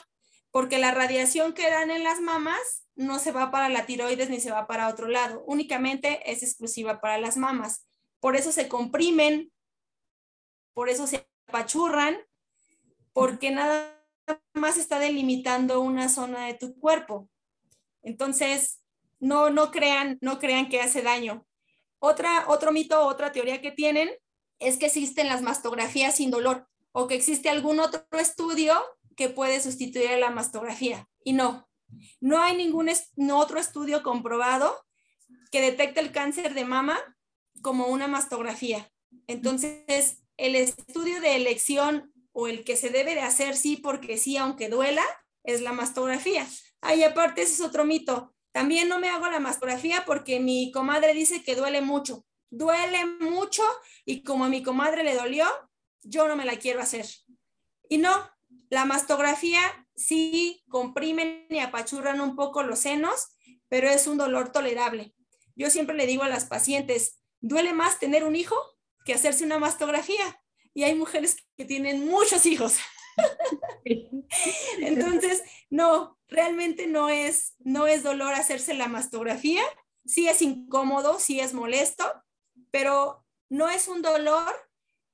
[0.49, 4.39] porque la radiación que dan en las mamas no se va para la tiroides ni
[4.39, 7.87] se va para otro lado, únicamente es exclusiva para las mamas.
[8.19, 9.51] Por eso se comprimen,
[10.73, 12.17] por eso se apachurran,
[13.13, 13.97] porque nada
[14.53, 17.29] más está delimitando una zona de tu cuerpo.
[18.03, 18.81] Entonces,
[19.19, 21.45] no, no crean, no crean que hace daño.
[21.99, 24.09] Otra, otro mito, otra teoría que tienen
[24.59, 28.73] es que existen las mastografías sin dolor o que existe algún otro estudio
[29.15, 31.07] que puede sustituir a la mastografía.
[31.23, 31.67] Y no,
[32.19, 32.89] no hay ningún
[33.31, 34.85] otro estudio comprobado
[35.51, 36.97] que detecte el cáncer de mama
[37.61, 38.91] como una mastografía.
[39.27, 44.37] Entonces, el estudio de elección o el que se debe de hacer sí porque sí,
[44.37, 45.03] aunque duela,
[45.43, 46.47] es la mastografía.
[46.81, 48.33] Ahí aparte, ese es otro mito.
[48.51, 52.25] También no me hago la mastografía porque mi comadre dice que duele mucho.
[52.49, 53.63] Duele mucho
[54.05, 55.45] y como a mi comadre le dolió,
[56.03, 57.05] yo no me la quiero hacer.
[57.87, 58.29] Y no,
[58.69, 63.29] la mastografía sí comprimen y apachurran un poco los senos,
[63.69, 65.13] pero es un dolor tolerable.
[65.55, 68.55] Yo siempre le digo a las pacientes, duele más tener un hijo
[69.05, 70.41] que hacerse una mastografía
[70.73, 72.77] y hay mujeres que tienen muchos hijos.
[74.79, 79.63] Entonces, no, realmente no es, no es dolor hacerse la mastografía,
[80.05, 82.05] sí es incómodo, sí es molesto,
[82.71, 84.53] pero no es un dolor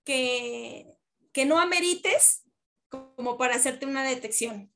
[0.04, 0.98] que,
[1.34, 2.44] que no amerites
[2.90, 4.72] como para hacerte una detección.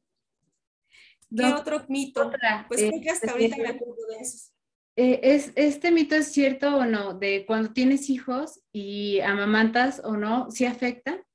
[1.35, 2.29] ¿Qué otro mito?
[2.67, 4.51] pues creo que hasta este, ahorita me acuerdo de eso.
[4.97, 7.13] Eh, ¿Es, ¿Este mito es cierto o no?
[7.13, 11.25] De cuando tienes hijos y amamantas o no, ¿sí afecta?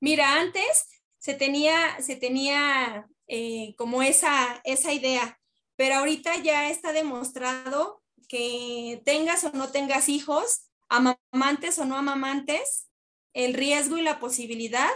[0.00, 0.88] Mira, antes
[1.18, 5.40] se tenía, se tenía eh, como esa, esa idea,
[5.76, 12.90] pero ahorita ya está demostrado que tengas o no tengas hijos, amamantes o no amamantes,
[13.32, 14.90] el riesgo y la posibilidad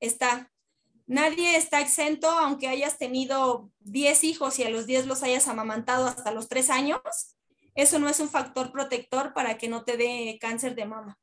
[0.00, 0.51] está.
[1.06, 6.06] Nadie está exento, aunque hayas tenido 10 hijos y a los 10 los hayas amamantado
[6.06, 7.00] hasta los 3 años.
[7.74, 11.18] Eso no es un factor protector para que no te dé cáncer de mama.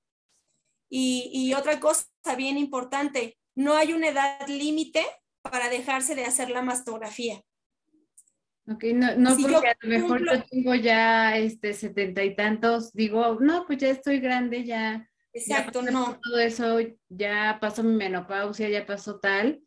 [0.92, 5.06] Y, otra cosa bien importante, no hay una edad límite
[5.42, 7.42] para dejarse de hacer la mastografía.
[8.68, 13.38] Ok, no, no porque a lo mejor yo tengo ya este setenta y tantos, digo,
[13.40, 15.08] no, pues ya estoy grande, ya.
[15.34, 16.20] Exacto, no.
[16.22, 19.62] Todo eso, ya pasó mi menopausia, ya pasó tal.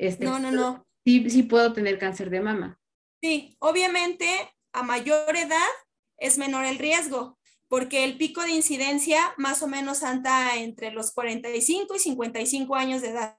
[0.00, 0.86] Este, no, no, no.
[1.04, 2.80] Sí, sí puedo tener cáncer de mama.
[3.20, 4.26] Sí, obviamente
[4.72, 5.68] a mayor edad
[6.16, 7.38] es menor el riesgo,
[7.68, 13.02] porque el pico de incidencia más o menos anda entre los 45 y 55 años
[13.02, 13.36] de edad.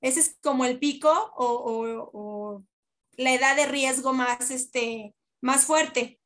[0.00, 2.64] Ese es como el pico o,
[3.12, 6.20] la edad de riesgo más, este, más fuerte.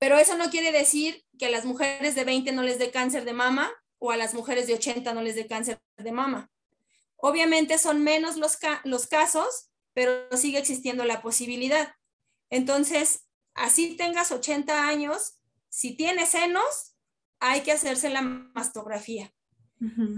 [0.00, 3.24] Pero eso no quiere decir que a las mujeres de 20 no les dé cáncer
[3.24, 3.70] de mama
[4.00, 6.50] o a las mujeres de 80 no les dé cáncer de mama.
[7.24, 11.94] Obviamente son menos los, los casos, pero sigue existiendo la posibilidad.
[12.50, 16.96] Entonces, así tengas 80 años, si tienes senos,
[17.38, 19.32] hay que hacerse la mastografía.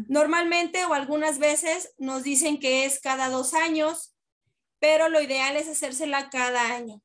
[0.09, 4.15] Normalmente o algunas veces nos dicen que es cada dos años,
[4.79, 7.03] pero lo ideal es hacérsela cada año.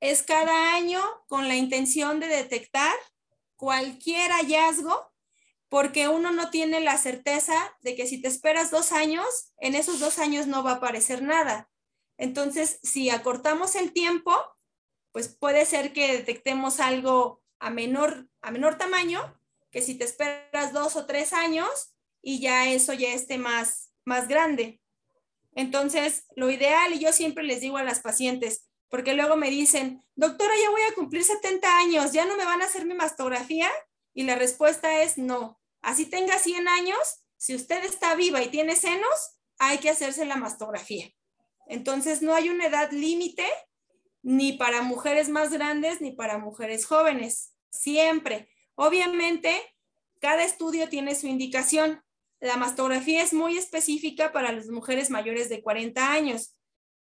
[0.00, 2.94] Es cada año con la intención de detectar
[3.56, 5.11] cualquier hallazgo,
[5.72, 9.24] porque uno no tiene la certeza de que si te esperas dos años,
[9.56, 11.70] en esos dos años no va a aparecer nada.
[12.18, 14.36] Entonces, si acortamos el tiempo,
[15.12, 20.74] pues puede ser que detectemos algo a menor, a menor tamaño, que si te esperas
[20.74, 24.82] dos o tres años, y ya eso ya esté más, más grande.
[25.54, 30.04] Entonces, lo ideal, y yo siempre les digo a las pacientes, porque luego me dicen,
[30.16, 33.70] doctora, ya voy a cumplir 70 años, ¿ya no me van a hacer mi mastografía?
[34.12, 35.61] Y la respuesta es no.
[35.82, 40.36] Así tenga 100 años, si usted está viva y tiene senos, hay que hacerse la
[40.36, 41.12] mastografía.
[41.66, 43.46] Entonces, no hay una edad límite
[44.22, 47.54] ni para mujeres más grandes ni para mujeres jóvenes.
[47.70, 48.48] Siempre.
[48.74, 49.60] Obviamente,
[50.20, 52.02] cada estudio tiene su indicación.
[52.40, 56.56] La mastografía es muy específica para las mujeres mayores de 40 años,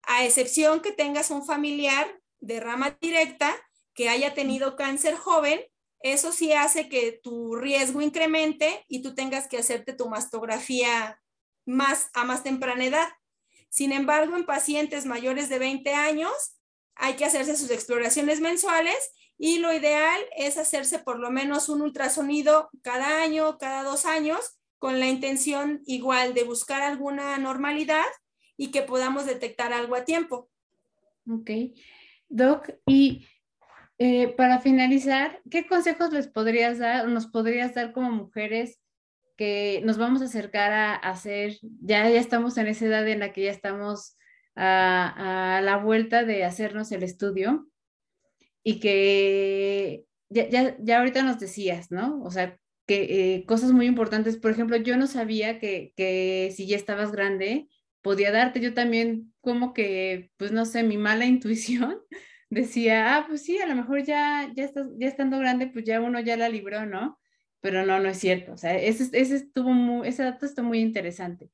[0.03, 2.07] a excepción que tengas un familiar
[2.39, 3.55] de rama directa
[3.93, 5.59] que haya tenido cáncer joven,
[6.13, 11.21] eso sí hace que tu riesgo incremente y tú tengas que hacerte tu mastografía
[11.65, 13.07] más a más temprana edad.
[13.69, 16.31] Sin embargo, en pacientes mayores de 20 años
[16.95, 21.81] hay que hacerse sus exploraciones mensuales y lo ideal es hacerse por lo menos un
[21.81, 28.05] ultrasonido cada año, cada dos años, con la intención igual de buscar alguna normalidad
[28.57, 30.49] y que podamos detectar algo a tiempo.
[31.29, 31.51] Ok.
[32.29, 33.25] Doc, y
[33.99, 38.79] eh, para finalizar, ¿qué consejos les podrías dar nos podrías dar como mujeres
[39.37, 43.31] que nos vamos a acercar a, hacer, ya, ya estamos en esa edad en la
[43.33, 44.17] que ya estamos
[44.55, 47.67] a, la vuelta de hacernos el estudio
[48.63, 52.21] y que ya, ya, ya ahorita nos decías, ¿no?
[52.23, 54.37] O sea, que eh, cosas muy importantes.
[54.37, 57.67] Por ejemplo, yo no sabía que, que, si ya estabas grande,
[58.01, 58.59] podía darte.
[58.59, 61.99] Yo también como que, pues no sé, mi mala intuición
[62.49, 66.01] decía, ah, pues sí, a lo mejor ya, ya, estás, ya estando grande, pues ya
[66.01, 67.19] uno ya la libró, ¿no?
[67.61, 68.53] Pero no, no es cierto.
[68.53, 71.49] O sea, ese, ese, estuvo muy, dato está muy interesante.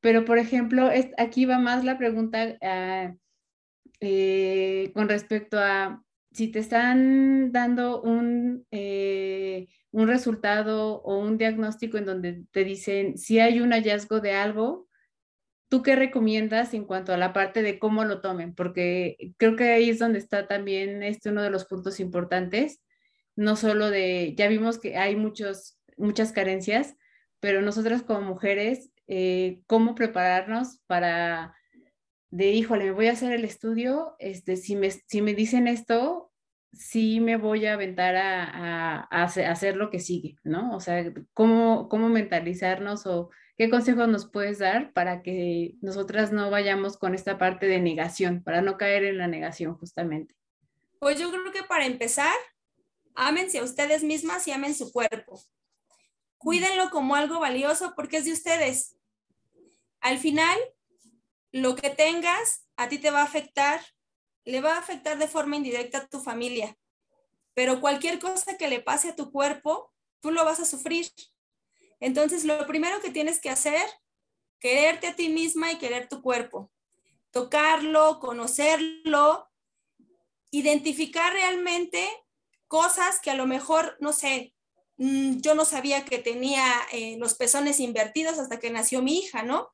[0.00, 3.14] Pero, por ejemplo, es, aquí va más la pregunta ah,
[4.00, 6.02] eh, con respecto a
[6.32, 13.18] si te están dando un, eh, un resultado o un diagnóstico en donde te dicen
[13.18, 14.88] si hay un hallazgo de algo,
[15.70, 18.54] ¿tú qué recomiendas en cuanto a la parte de cómo lo tomen?
[18.54, 22.82] Porque creo que ahí es donde está también este uno de los puntos importantes,
[23.36, 26.96] no solo de, ya vimos que hay muchos, muchas carencias,
[27.38, 31.54] pero nosotras como mujeres, eh, ¿cómo prepararnos para
[32.30, 36.32] de, híjole, me voy a hacer el estudio, este, si me, si me dicen esto,
[36.72, 40.74] sí me voy a aventar a, hacer lo que sigue, ¿no?
[40.74, 43.30] O sea, ¿cómo, ¿cómo mentalizarnos o
[43.60, 48.42] qué consejos nos puedes dar para que nosotras no vayamos con esta parte de negación,
[48.42, 50.34] para no caer en la negación justamente?
[50.98, 52.32] Pues yo creo que para empezar,
[53.14, 55.38] ámense a ustedes mismas y amen su cuerpo.
[56.38, 58.96] Cuídenlo como algo valioso porque es de ustedes.
[60.00, 60.58] Al final,
[61.52, 63.82] lo que tengas a ti te va a afectar
[64.46, 66.78] le va a afectar de forma indirecta a tu familia,
[67.52, 71.08] pero cualquier cosa que le pase a tu cuerpo, tú lo vas a sufrir.
[72.00, 73.86] Entonces, lo primero que tienes que hacer,
[74.58, 76.72] quererte a ti misma y querer tu cuerpo,
[77.30, 79.48] tocarlo, conocerlo,
[80.50, 82.08] identificar realmente
[82.66, 84.54] cosas que a lo mejor, no sé,
[84.96, 89.42] mm, yo no sabía que tenía eh, los pezones invertidos hasta que nació mi hija,
[89.42, 89.70] ¿no?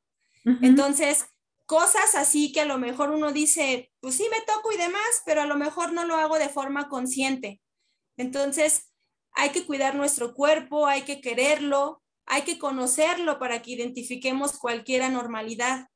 [0.63, 1.27] Entonces,
[1.67, 5.43] cosas así que a lo mejor uno dice, pues sí me toco y demás, pero
[5.43, 7.61] a lo mejor no lo hago de forma consciente.
[8.17, 8.93] Entonces,
[9.33, 15.03] hay que cuidar nuestro cuerpo, hay que quererlo, hay que conocerlo para que identifiquemos cualquier
[15.03, 15.89] anormalidad.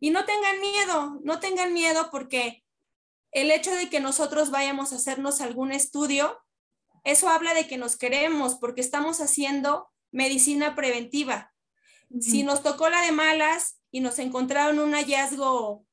[0.00, 2.64] Y no tengan miedo, no tengan miedo porque
[3.30, 6.38] el hecho de que nosotros vayamos a hacernos algún estudio,
[7.04, 11.52] eso habla de que nos queremos porque estamos haciendo medicina preventiva.
[12.20, 15.86] Si nos tocó la de malas, y nos encontraron un hallazgo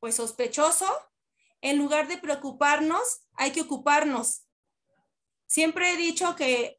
[0.00, 0.86] pues sospechoso,
[1.60, 4.44] en lugar de preocuparnos, hay que ocuparnos.
[5.46, 6.77] Siempre he dicho que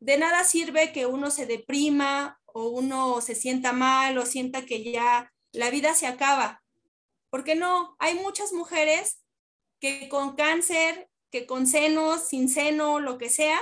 [0.00, 4.82] de nada sirve que uno se deprima o uno se sienta mal o sienta que
[4.82, 6.62] ya la vida se acaba.
[7.30, 9.22] Porque no, hay muchas mujeres
[9.80, 13.58] que con cáncer, que con seno, sin seno, lo que sea,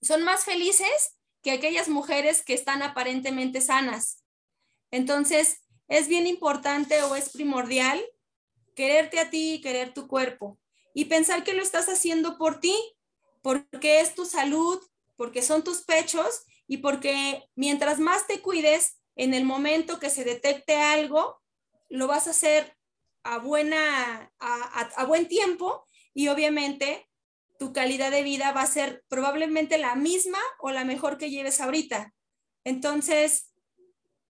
[0.00, 4.24] son más felices que aquellas mujeres que están aparentemente sanas.
[4.90, 8.02] Entonces, es bien importante o es primordial
[8.74, 10.58] quererte a ti y querer tu cuerpo.
[10.96, 12.76] y pensar que lo estás haciendo por ti,
[13.42, 14.80] porque es tu salud,
[15.16, 20.24] porque son tus pechos y porque mientras más te cuides, en el momento que se
[20.24, 21.40] detecte algo,
[21.88, 22.76] lo vas a hacer
[23.22, 27.08] a, buena, a, buen tiempo y obviamente
[27.58, 31.60] tu calidad de vida va a ser probablemente la misma o la mejor que lleves
[31.60, 32.12] ahorita.
[32.64, 33.54] Entonces,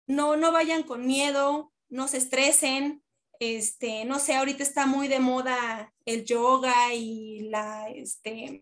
[0.06, 3.02] no, no vayan con miedo, no se estresen.
[3.38, 8.60] Este, no sé, ahorita está muy de moda el yoga y la este,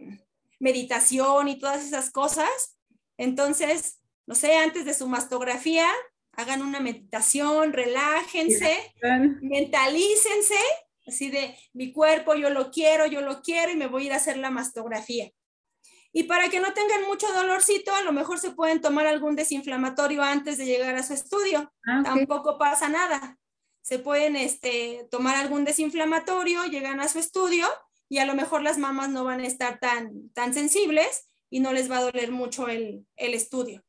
[0.60, 2.78] meditación y todas esas cosas.
[3.16, 5.88] Entonces, no sé, antes de su mastografía,
[6.32, 8.94] hagan una meditación, relájense,
[9.40, 10.54] mentalícense,
[11.06, 14.12] así de mi cuerpo, yo lo quiero, yo lo quiero y me voy a ir
[14.12, 15.30] a hacer la mastografía.
[16.12, 20.22] Y para que no tengan mucho dolorcito, a lo mejor se pueden tomar algún desinflamatorio
[20.22, 21.72] antes de llegar a su estudio.
[21.86, 23.38] Ah, Tampoco pasa nada.
[23.80, 27.66] Se pueden este, tomar algún desinflamatorio, llegan a su estudio
[28.10, 31.72] y a lo mejor las mamás no van a estar tan, tan sensibles y no
[31.72, 33.84] les va a doler mucho el, el estudio.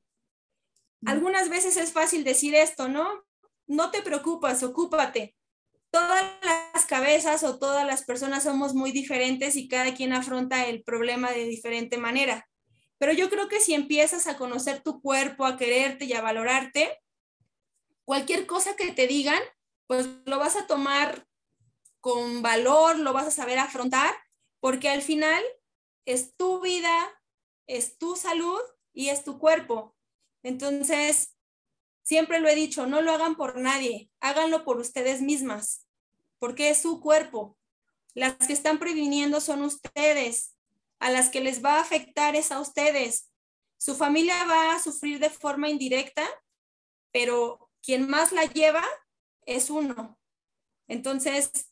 [1.03, 3.25] Algunas veces es fácil decir esto, ¿no?
[3.65, 5.35] No te preocupas, ocúpate.
[5.89, 10.83] Todas las cabezas o todas las personas somos muy diferentes y cada quien afronta el
[10.83, 12.47] problema de diferente manera.
[12.99, 16.99] Pero yo creo que si empiezas a conocer tu cuerpo, a quererte y a valorarte,
[18.05, 19.41] cualquier cosa que te digan,
[19.87, 21.25] pues lo vas a tomar
[22.01, 24.13] con valor, lo vas a saber afrontar,
[24.59, 25.41] porque al final
[26.05, 27.07] es tu vida,
[27.67, 28.61] es tu salud
[28.93, 29.95] y es tu cuerpo.
[30.43, 31.37] Entonces,
[32.03, 35.87] siempre lo he dicho, no lo hagan por nadie, háganlo por ustedes mismas,
[36.39, 37.57] porque es su cuerpo.
[38.13, 40.55] Las que están previniendo son ustedes,
[40.99, 43.31] a las que les va a afectar es a ustedes.
[43.77, 46.27] Su familia va a sufrir de forma indirecta,
[47.11, 48.83] pero quien más la lleva
[49.45, 50.19] es uno.
[50.87, 51.70] Entonces,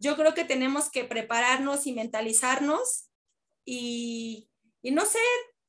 [0.00, 3.08] yo creo que tenemos que prepararnos y mentalizarnos
[3.64, 4.50] y,
[4.82, 5.20] y no sé,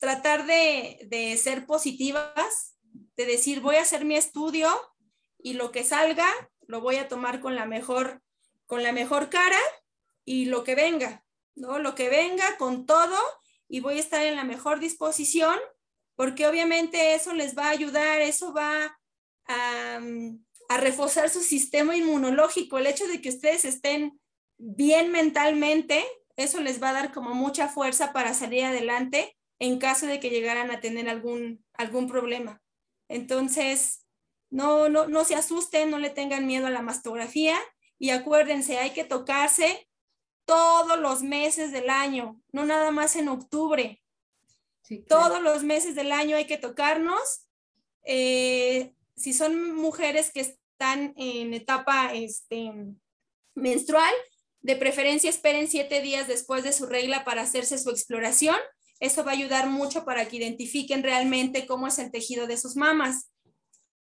[0.02, 2.76] tratar de, ser positivas,
[3.16, 4.68] de decir, voy a hacer mi estudio
[5.38, 6.28] y lo que salga
[6.68, 8.22] lo voy a tomar con la mejor,
[8.66, 9.60] con la mejor cara
[10.26, 11.24] y lo que venga,
[11.56, 11.78] ¿no?
[11.78, 13.18] Lo que venga con todo
[13.68, 15.60] y voy a estar en la mejor disposición
[16.16, 18.98] porque obviamente eso les va a ayudar, eso va
[19.46, 20.00] a,
[20.74, 24.20] a reforzar su sistema inmunológico, el hecho de que ustedes estén
[24.58, 26.06] bien mentalmente,
[26.38, 30.30] eso les va a dar como mucha fuerza para salir adelante en caso de que
[30.30, 32.62] llegaran a tener algún, algún problema.
[33.10, 34.06] Entonces,
[34.50, 37.58] no, no, no se asusten, no le tengan miedo a la mastografía
[38.00, 39.90] y acuérdense, hay que tocarse
[40.46, 44.02] todos los meses del año, no nada más en octubre.
[45.08, 47.48] Todos los meses del año hay que tocarnos.
[48.04, 52.72] Eh, si son mujeres que están en etapa este,
[53.56, 54.14] menstrual,
[54.62, 58.56] de preferencia esperen siete días después de su regla para hacerse su exploración
[59.02, 62.76] eso va a ayudar mucho para que identifiquen realmente cómo es el tejido de sus
[62.76, 63.32] mamas.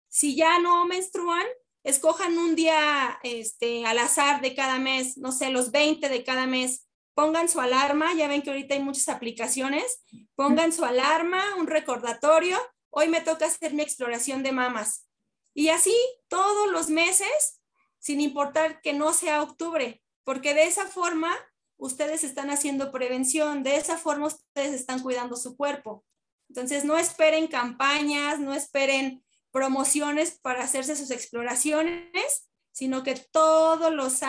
[0.09, 1.45] Si ya no menstruan,
[1.83, 6.47] escojan un día este, al azar de cada mes, no sé, los 20 de cada
[6.47, 6.87] mes.
[7.13, 10.01] Pongan su alarma, ya ven que ahorita hay muchas aplicaciones.
[10.37, 12.57] Pongan su alarma, un recordatorio.
[12.91, 15.09] Hoy me toca hacer mi exploración de mamas.
[15.55, 15.95] Y así
[16.29, 17.63] todos los meses,
[17.99, 21.35] sin importar que no sea octubre, porque de esa forma
[21.77, 26.05] ustedes están haciendo prevención, de esa forma ustedes están cuidando su cuerpo.
[26.49, 34.21] Entonces, no esperen campañas, no esperen promociones para hacerse sus exploraciones, sino que todos los,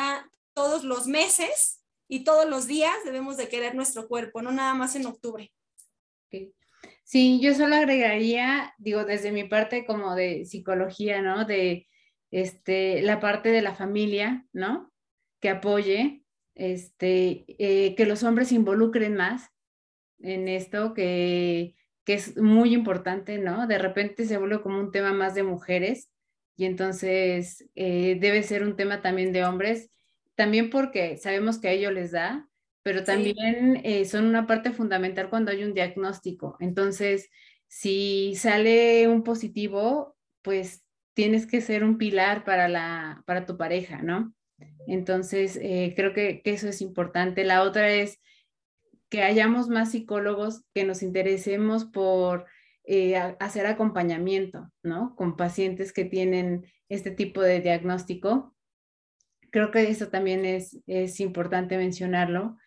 [0.54, 4.96] todos los meses y todos los días debemos de querer nuestro cuerpo, no nada más
[4.96, 5.52] en octubre.
[7.06, 11.46] Sí, yo solo agregaría, digo, desde mi parte como de psicología, ¿no?
[11.46, 11.88] De
[12.32, 14.92] este, la parte de la familia, ¿no?
[15.40, 16.24] Que apoye,
[16.56, 19.52] este, eh, que los hombres involucren más
[20.20, 21.76] en esto, que,
[22.08, 23.68] es muy importante, ¿no?
[23.68, 26.12] De repente se vuelve como un tema más de mujeres
[26.56, 29.92] y entonces eh, debe ser un tema también de hombres,
[30.36, 32.50] también porque sabemos que a ellos les da,
[32.86, 36.56] pero también eh, son una parte fundamental cuando hay un diagnóstico.
[36.60, 37.32] Entonces,
[37.68, 40.86] si sale un positivo, pues
[41.16, 44.36] tienes que ser un pilar para, la, para tu pareja, ¿no?
[44.86, 47.44] Entonces, eh, creo que, eso es importante.
[47.44, 48.22] La otra es
[49.10, 52.46] que hayamos más psicólogos que nos interesemos por
[52.84, 55.16] eh, hacer acompañamiento, ¿no?
[55.16, 58.56] Con pacientes que tienen este tipo de diagnóstico.
[59.50, 62.60] Creo que eso también es, es importante mencionarlo.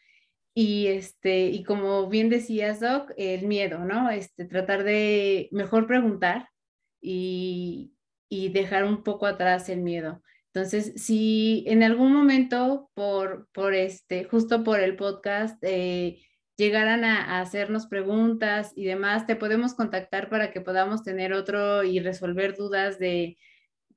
[0.60, 4.10] Y, este, y como bien decías, Doc, el miedo, ¿no?
[4.10, 6.48] Este, tratar de mejor preguntar
[7.00, 7.94] y,
[8.28, 10.20] y dejar un poco atrás el miedo.
[10.52, 16.20] Entonces, si en algún momento por, por este, justo por el podcast, eh,
[16.56, 22.00] llegaran a, hacernos preguntas y demás, te podemos contactar para que podamos tener otro y
[22.00, 23.38] resolver dudas de,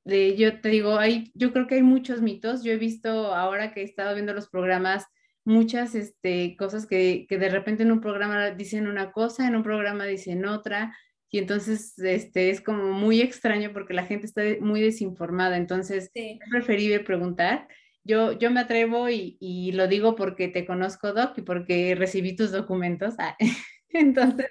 [0.03, 2.63] de yo te digo, hay, yo creo que hay muchos mitos.
[2.63, 5.07] Yo he visto ahora que he estado viendo los programas,
[5.43, 9.63] muchas este, cosas que, que de repente en un programa dicen una cosa, en un
[9.63, 10.93] programa dicen otra
[11.33, 16.39] y entonces este, es como muy extraño porque la gente está muy desinformada, entonces es
[16.49, 17.69] preferible preguntar.
[18.03, 22.35] Yo, yo me atrevo y, y, lo digo porque te conozco, Doc, y porque recibí
[22.35, 23.13] tus documentos.
[23.17, 23.37] Ah,
[23.89, 24.47] entonces,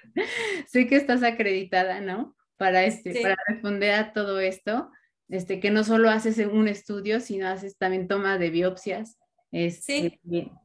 [0.67, 2.35] sé que estás acreditada, ¿no?
[2.57, 4.89] Para, este, para responder a todo esto,
[5.29, 9.17] este, que no solo haces un estudio, sino haces también toma de biopsias,
[9.51, 10.19] este,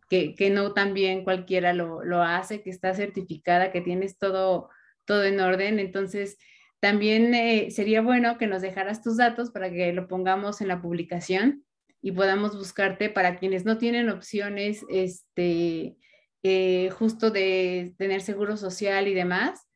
[0.09, 4.69] que, que no también cualquiera lo, lo hace, que está certificada, que tienes todo
[5.07, 5.79] todo en orden.
[5.79, 6.37] Entonces,
[6.81, 10.83] también eh, sería bueno que nos dejaras tus datos para que lo pongamos en la
[10.83, 11.65] publicación
[12.03, 15.97] y podamos buscarte para quienes no tienen opciones, este,
[16.43, 19.67] eh, justo de tener seguro social y demás,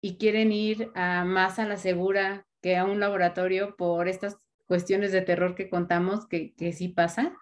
[0.00, 4.36] y quieren ir a, más a la segura que a un laboratorio por estas
[4.66, 7.34] cuestiones de terror que contamos que, que sí pasa.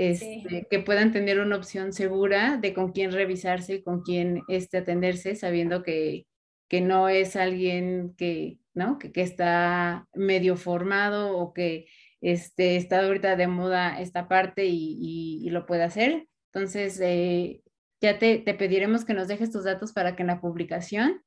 [0.00, 4.78] Este, que puedan tener una opción segura de con quién revisarse y con quién este,
[4.78, 6.26] atenderse, sabiendo que,
[6.68, 8.98] que no es alguien que, ¿no?
[8.98, 11.86] que, está medio formado o que
[12.22, 16.28] este, está ahorita de moda esta parte y, lo puede hacer.
[16.50, 17.60] Entonces, eh,
[18.00, 21.22] ya te, pediremos que nos dejes tus datos para que en la publicación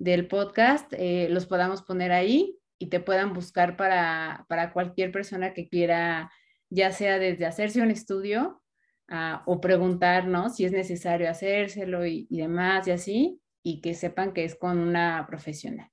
[0.00, 5.68] del podcast eh, los podamos poner ahí y te puedan buscar para, cualquier persona que
[5.68, 6.32] quiera,
[6.70, 8.62] ya sea desde hacerse un estudio
[9.08, 14.32] ah, o preguntarnos si es necesario hacérselo y, y demás y así y que sepan
[14.32, 15.90] que es con una profesional.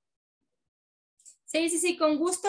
[1.44, 2.48] Sí, sí, sí, con gusto.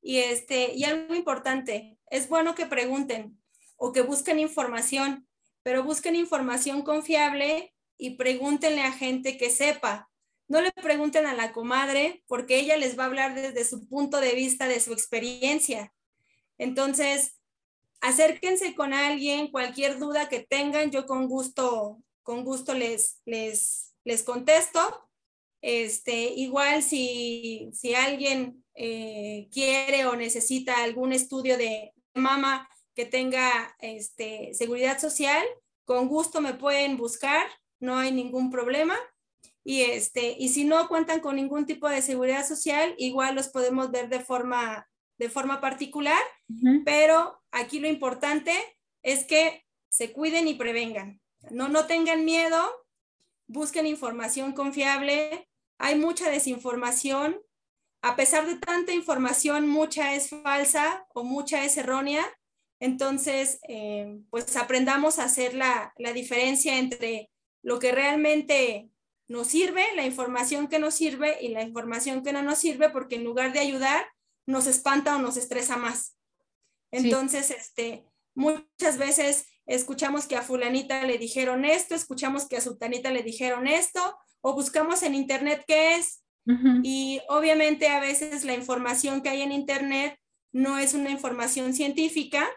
[0.00, 3.40] Y, este, y algo importante, es bueno que pregunten
[3.76, 5.26] o que busquen información,
[5.62, 10.08] pero busquen información confiable y pregúntenle a gente que sepa.
[10.48, 14.20] No le pregunten a la comadre porque ella les va a hablar desde su punto
[14.20, 15.92] de vista, de su experiencia.
[16.56, 17.36] Entonces,
[18.00, 24.22] acérquense con alguien, cualquier duda que tengan, yo con gusto, con gusto les, les, les
[24.22, 25.08] contesto.
[25.62, 33.76] Este, igual si, si alguien eh, quiere o necesita algún estudio de mama que tenga
[33.80, 35.44] este, seguridad social,
[35.84, 37.46] con gusto me pueden buscar,
[37.80, 38.96] no hay ningún problema.
[39.64, 43.90] Y, este, y si no cuentan con ningún tipo de seguridad social, igual los podemos
[43.90, 46.20] ver de forma, de forma particular,
[46.84, 48.52] pero aquí lo importante
[49.02, 51.20] es que se cuiden y prevengan.
[51.50, 52.58] No, no tengan miedo,
[53.46, 55.48] busquen información confiable.
[55.78, 57.40] Hay mucha desinformación.
[58.02, 62.24] A pesar de tanta información, mucha es falsa o mucha es errónea.
[62.78, 67.30] Entonces, eh, pues aprendamos a hacer la, la diferencia entre
[67.62, 68.90] lo que realmente
[69.28, 73.16] nos sirve, la información que nos sirve y la información que no nos sirve, porque
[73.16, 74.06] en lugar de ayudar,
[74.46, 76.16] nos espanta o nos estresa más.
[76.90, 83.10] Entonces, este, muchas veces escuchamos que a fulanita le dijeron esto, escuchamos que a sultanita
[83.10, 86.22] le dijeron esto, o buscamos en internet qué es.
[86.84, 90.16] Y obviamente a veces la información que hay en internet
[90.52, 92.48] no es una información científica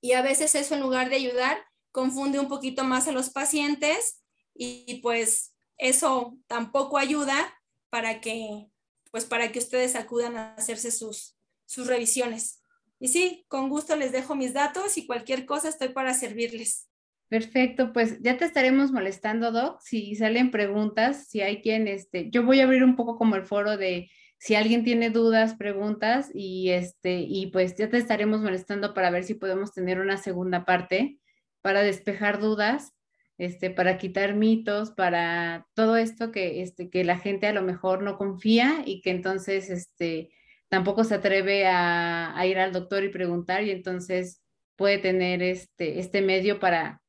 [0.00, 1.62] y a veces eso en lugar de ayudar
[1.92, 4.22] confunde un poquito más a los pacientes
[4.54, 7.54] y, pues eso tampoco ayuda
[7.90, 8.66] para que
[9.10, 11.36] pues para que ustedes acudan a hacerse sus,
[11.66, 12.62] sus revisiones.
[13.00, 16.88] Y sí, con gusto les dejo mis datos y cualquier cosa estoy para servirles.
[17.28, 22.42] Perfecto, pues ya te estaremos molestando, Doc, si salen preguntas, si hay quien, este, yo
[22.42, 26.70] voy a abrir un poco como el foro de si alguien tiene dudas, preguntas y
[26.70, 31.18] este, y pues ya te estaremos molestando para ver si podemos tener una segunda parte
[31.60, 32.94] para despejar dudas,
[33.38, 38.02] este, para quitar mitos, para todo esto que, este, que la gente a lo mejor
[38.02, 40.30] no confía y que entonces, este,
[40.68, 44.42] tampoco se atreve a, ir al doctor y preguntar y entonces
[44.76, 47.00] puede tener este, este medio para,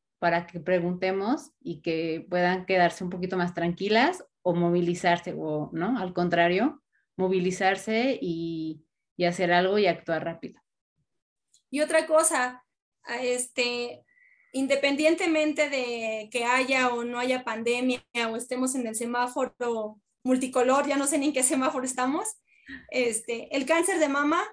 [0.51, 6.14] que preguntemos y que puedan quedarse un poquito más tranquilas o movilizarse o no, al
[6.14, 6.84] contrario,
[7.15, 8.85] movilizarse y,
[9.18, 10.61] y hacer algo y actuar rápido.
[11.72, 12.64] Y otra cosa,
[13.22, 14.03] este,
[14.53, 20.97] independientemente de que haya o no haya pandemia o estemos en el semáforo multicolor, ya
[20.97, 22.27] no sé ni en qué semáforo estamos,
[22.91, 24.43] este, el cáncer de mama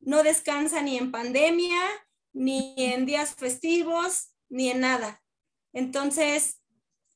[0.00, 1.80] no descansa ni en pandemia,
[2.32, 5.22] ni en días festivos, ni en nada.
[5.72, 6.60] Entonces,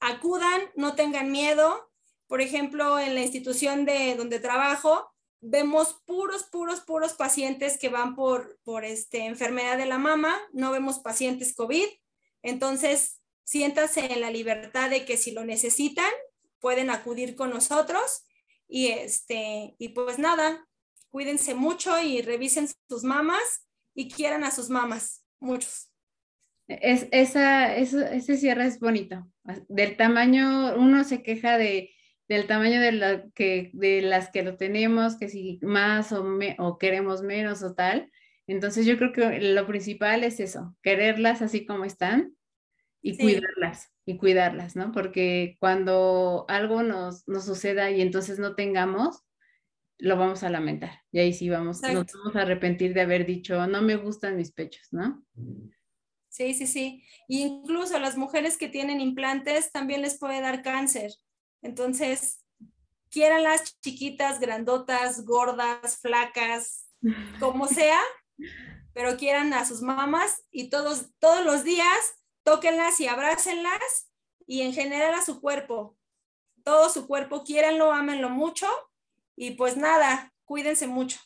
[0.00, 1.90] acudan, no tengan miedo.
[2.26, 5.10] Por ejemplo, en la institución de donde trabajo,
[5.40, 10.70] vemos puros, puros, puros pacientes que van por, por este, enfermedad de la mama, no
[10.70, 11.86] vemos pacientes COVID.
[12.46, 16.10] Entonces, siéntase en la libertad de que si lo necesitan,
[16.60, 18.24] pueden acudir con nosotros.
[18.68, 20.64] Y, este, y pues nada,
[21.10, 25.90] cuídense mucho y revisen sus mamas y quieran a sus mamas, muchos.
[26.68, 29.26] Es, esa, ese cierre es bonito.
[29.68, 31.90] Del tamaño, uno se queja de,
[32.28, 36.24] del tamaño de, la, que, de las que lo tenemos, que si más o,
[36.58, 38.08] o queremos menos o tal.
[38.46, 42.35] Entonces yo creo que lo principal es eso, quererlas así como están
[43.06, 44.90] y cuidarlas, y cuidarlas, ¿no?
[44.90, 49.22] Porque cuando algo nos, nos, suceda y entonces no tengamos,
[49.98, 51.02] lo vamos a lamentar.
[51.12, 54.50] Y ahí sí vamos, nos vamos a arrepentir de haber dicho, no me gustan mis
[54.50, 55.24] pechos, ¿no?
[56.28, 57.04] Sí, sí, sí.
[57.28, 61.12] incluso las mujeres que tienen implantes también les puede dar cáncer.
[61.62, 62.44] Entonces,
[63.08, 66.88] quieran las chiquitas, grandotas, gordas, flacas,
[67.38, 68.00] como sea,
[68.92, 72.16] pero quieran a sus mamás y todos, todos los días
[72.46, 74.08] tóquenlas y abrácenlas
[74.46, 75.98] y en general a su cuerpo,
[76.62, 78.68] todo su cuerpo, quieranlo, ámenlo mucho
[79.34, 81.18] y pues nada, cuídense mucho.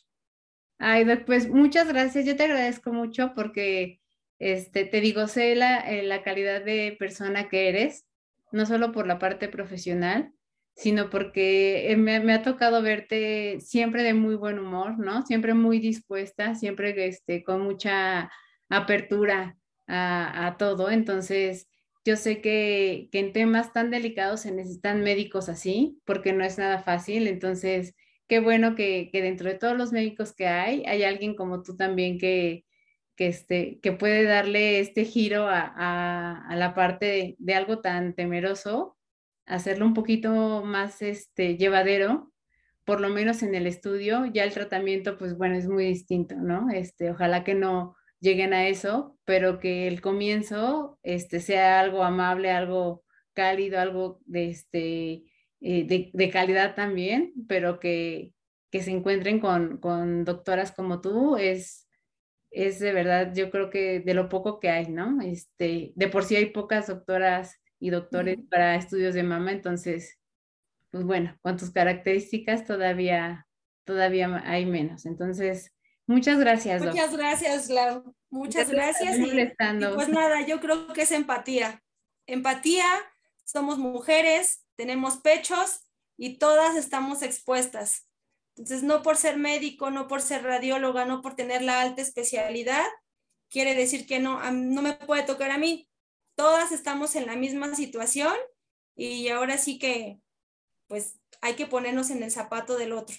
[0.79, 4.01] Ay, pues muchas gracias, yo te agradezco mucho porque,
[4.39, 8.07] este, te digo, sé la, eh, la calidad de persona que eres
[8.51, 10.33] no solo por la parte profesional,
[10.75, 15.23] sino porque eh, me, ha tocado verte siempre de muy buen humor, ¿no?
[15.23, 18.31] Siempre muy dispuesta, siempre este, con mucha
[18.69, 19.60] apertura
[19.91, 20.89] a, todo.
[20.89, 21.67] Entonces,
[22.05, 26.79] yo sé que, en temas tan delicados se necesitan médicos así, porque no es nada
[26.79, 27.27] fácil.
[27.27, 27.95] Entonces,
[28.27, 32.17] qué bueno que, dentro de todos los médicos que hay, hay alguien como tú también
[32.17, 32.65] que,
[33.15, 38.97] que, este, que puede darle este giro a, la parte de, algo tan temeroso,
[39.45, 42.31] hacerlo un poquito más este, llevadero,
[42.85, 46.69] por lo menos en el estudio, ya el tratamiento, pues bueno, es muy distinto, ¿no?
[46.71, 52.51] Este, ojalá que no lleguen a eso, pero que el comienzo este, sea algo amable,
[52.51, 53.03] algo
[53.33, 55.23] cálido, algo de, este,
[55.59, 58.33] eh, de, calidad también, pero que,
[58.71, 61.89] que se encuentren con, con doctoras como tú es,
[62.51, 65.21] es de verdad, yo creo que de lo poco que hay, ¿no?
[65.21, 70.19] Este, de por sí hay pocas doctoras y doctores para estudios de mama, entonces,
[70.91, 73.47] pues bueno, con tus características todavía,
[73.85, 75.05] todavía hay menos.
[75.05, 75.73] Entonces,
[76.11, 76.81] muchas gracias.
[76.81, 78.15] Muchas gracias, Lau.
[78.29, 79.17] Muchas gracias.
[79.17, 79.51] Y, y
[79.95, 81.83] pues nada, yo creo que es empatía.
[82.27, 82.85] Empatía,
[83.43, 85.81] somos mujeres, tenemos pechos
[86.17, 88.07] y todas estamos expuestas.
[88.55, 92.85] Entonces, no por ser médico, no por ser radióloga, no por tener la alta especialidad,
[93.49, 95.89] quiere decir que no, no me puede tocar a mí.
[96.35, 98.33] Todas estamos en la misma situación
[98.95, 100.19] y ahora sí que,
[100.87, 103.15] pues, hay que ponernos en el zapato del otro.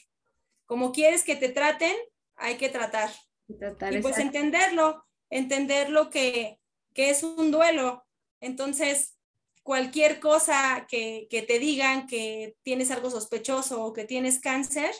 [0.66, 1.94] Como quieres que te traten,
[2.42, 3.10] hay que tratar.
[3.48, 6.58] y pues entenderlo, entenderlo que,
[6.92, 8.04] que es un duelo.
[8.40, 9.16] Entonces,
[9.62, 14.92] cualquier cosa que, que, te digan que tienes algo sospechoso o que tienes cáncer,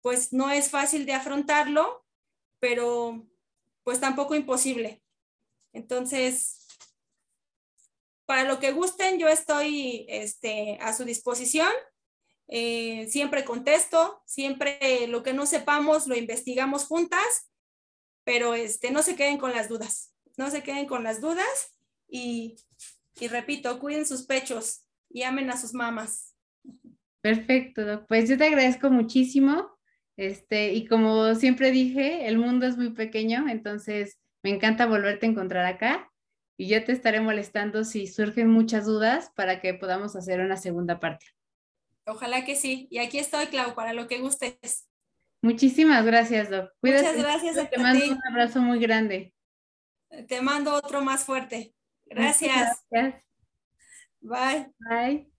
[0.00, 2.04] pues no es fácil de afrontarlo,
[2.58, 3.26] pero
[3.84, 5.02] pues tampoco imposible.
[5.72, 6.66] Entonces,
[8.24, 11.70] para lo que gusten, yo estoy este, a su disposición.
[12.48, 17.50] Eh, siempre contesto, siempre lo que no sepamos lo investigamos juntas,
[18.24, 22.56] pero este, no se queden con las dudas, no se queden con las dudas y,
[23.20, 26.34] y repito, cuiden sus pechos y amen a sus mamás.
[27.20, 29.76] Perfecto, pues yo te agradezco muchísimo.
[30.16, 35.28] Este, y como siempre dije, el mundo es muy pequeño, entonces me encanta volverte a
[35.28, 36.10] encontrar acá
[36.56, 40.98] y ya te estaré molestando si surgen muchas dudas para que podamos hacer una segunda
[40.98, 41.26] parte.
[42.08, 42.88] Ojalá que sí.
[42.90, 44.88] Y aquí estoy, Clau, para lo que gustes.
[45.42, 46.72] Muchísimas gracias, Doc.
[46.80, 47.02] Cuídate.
[47.02, 49.34] Muchas gracias a Te mando un abrazo muy grande.
[50.26, 51.74] Te mando otro más fuerte.
[52.06, 52.82] Gracias.
[52.90, 53.22] gracias.
[54.20, 54.72] Bye.
[54.78, 55.30] Bye.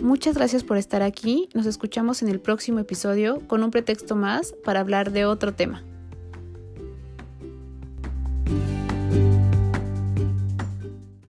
[0.00, 1.48] Muchas gracias por estar aquí.
[1.54, 5.84] Nos escuchamos en el próximo episodio con un pretexto más para hablar de otro tema.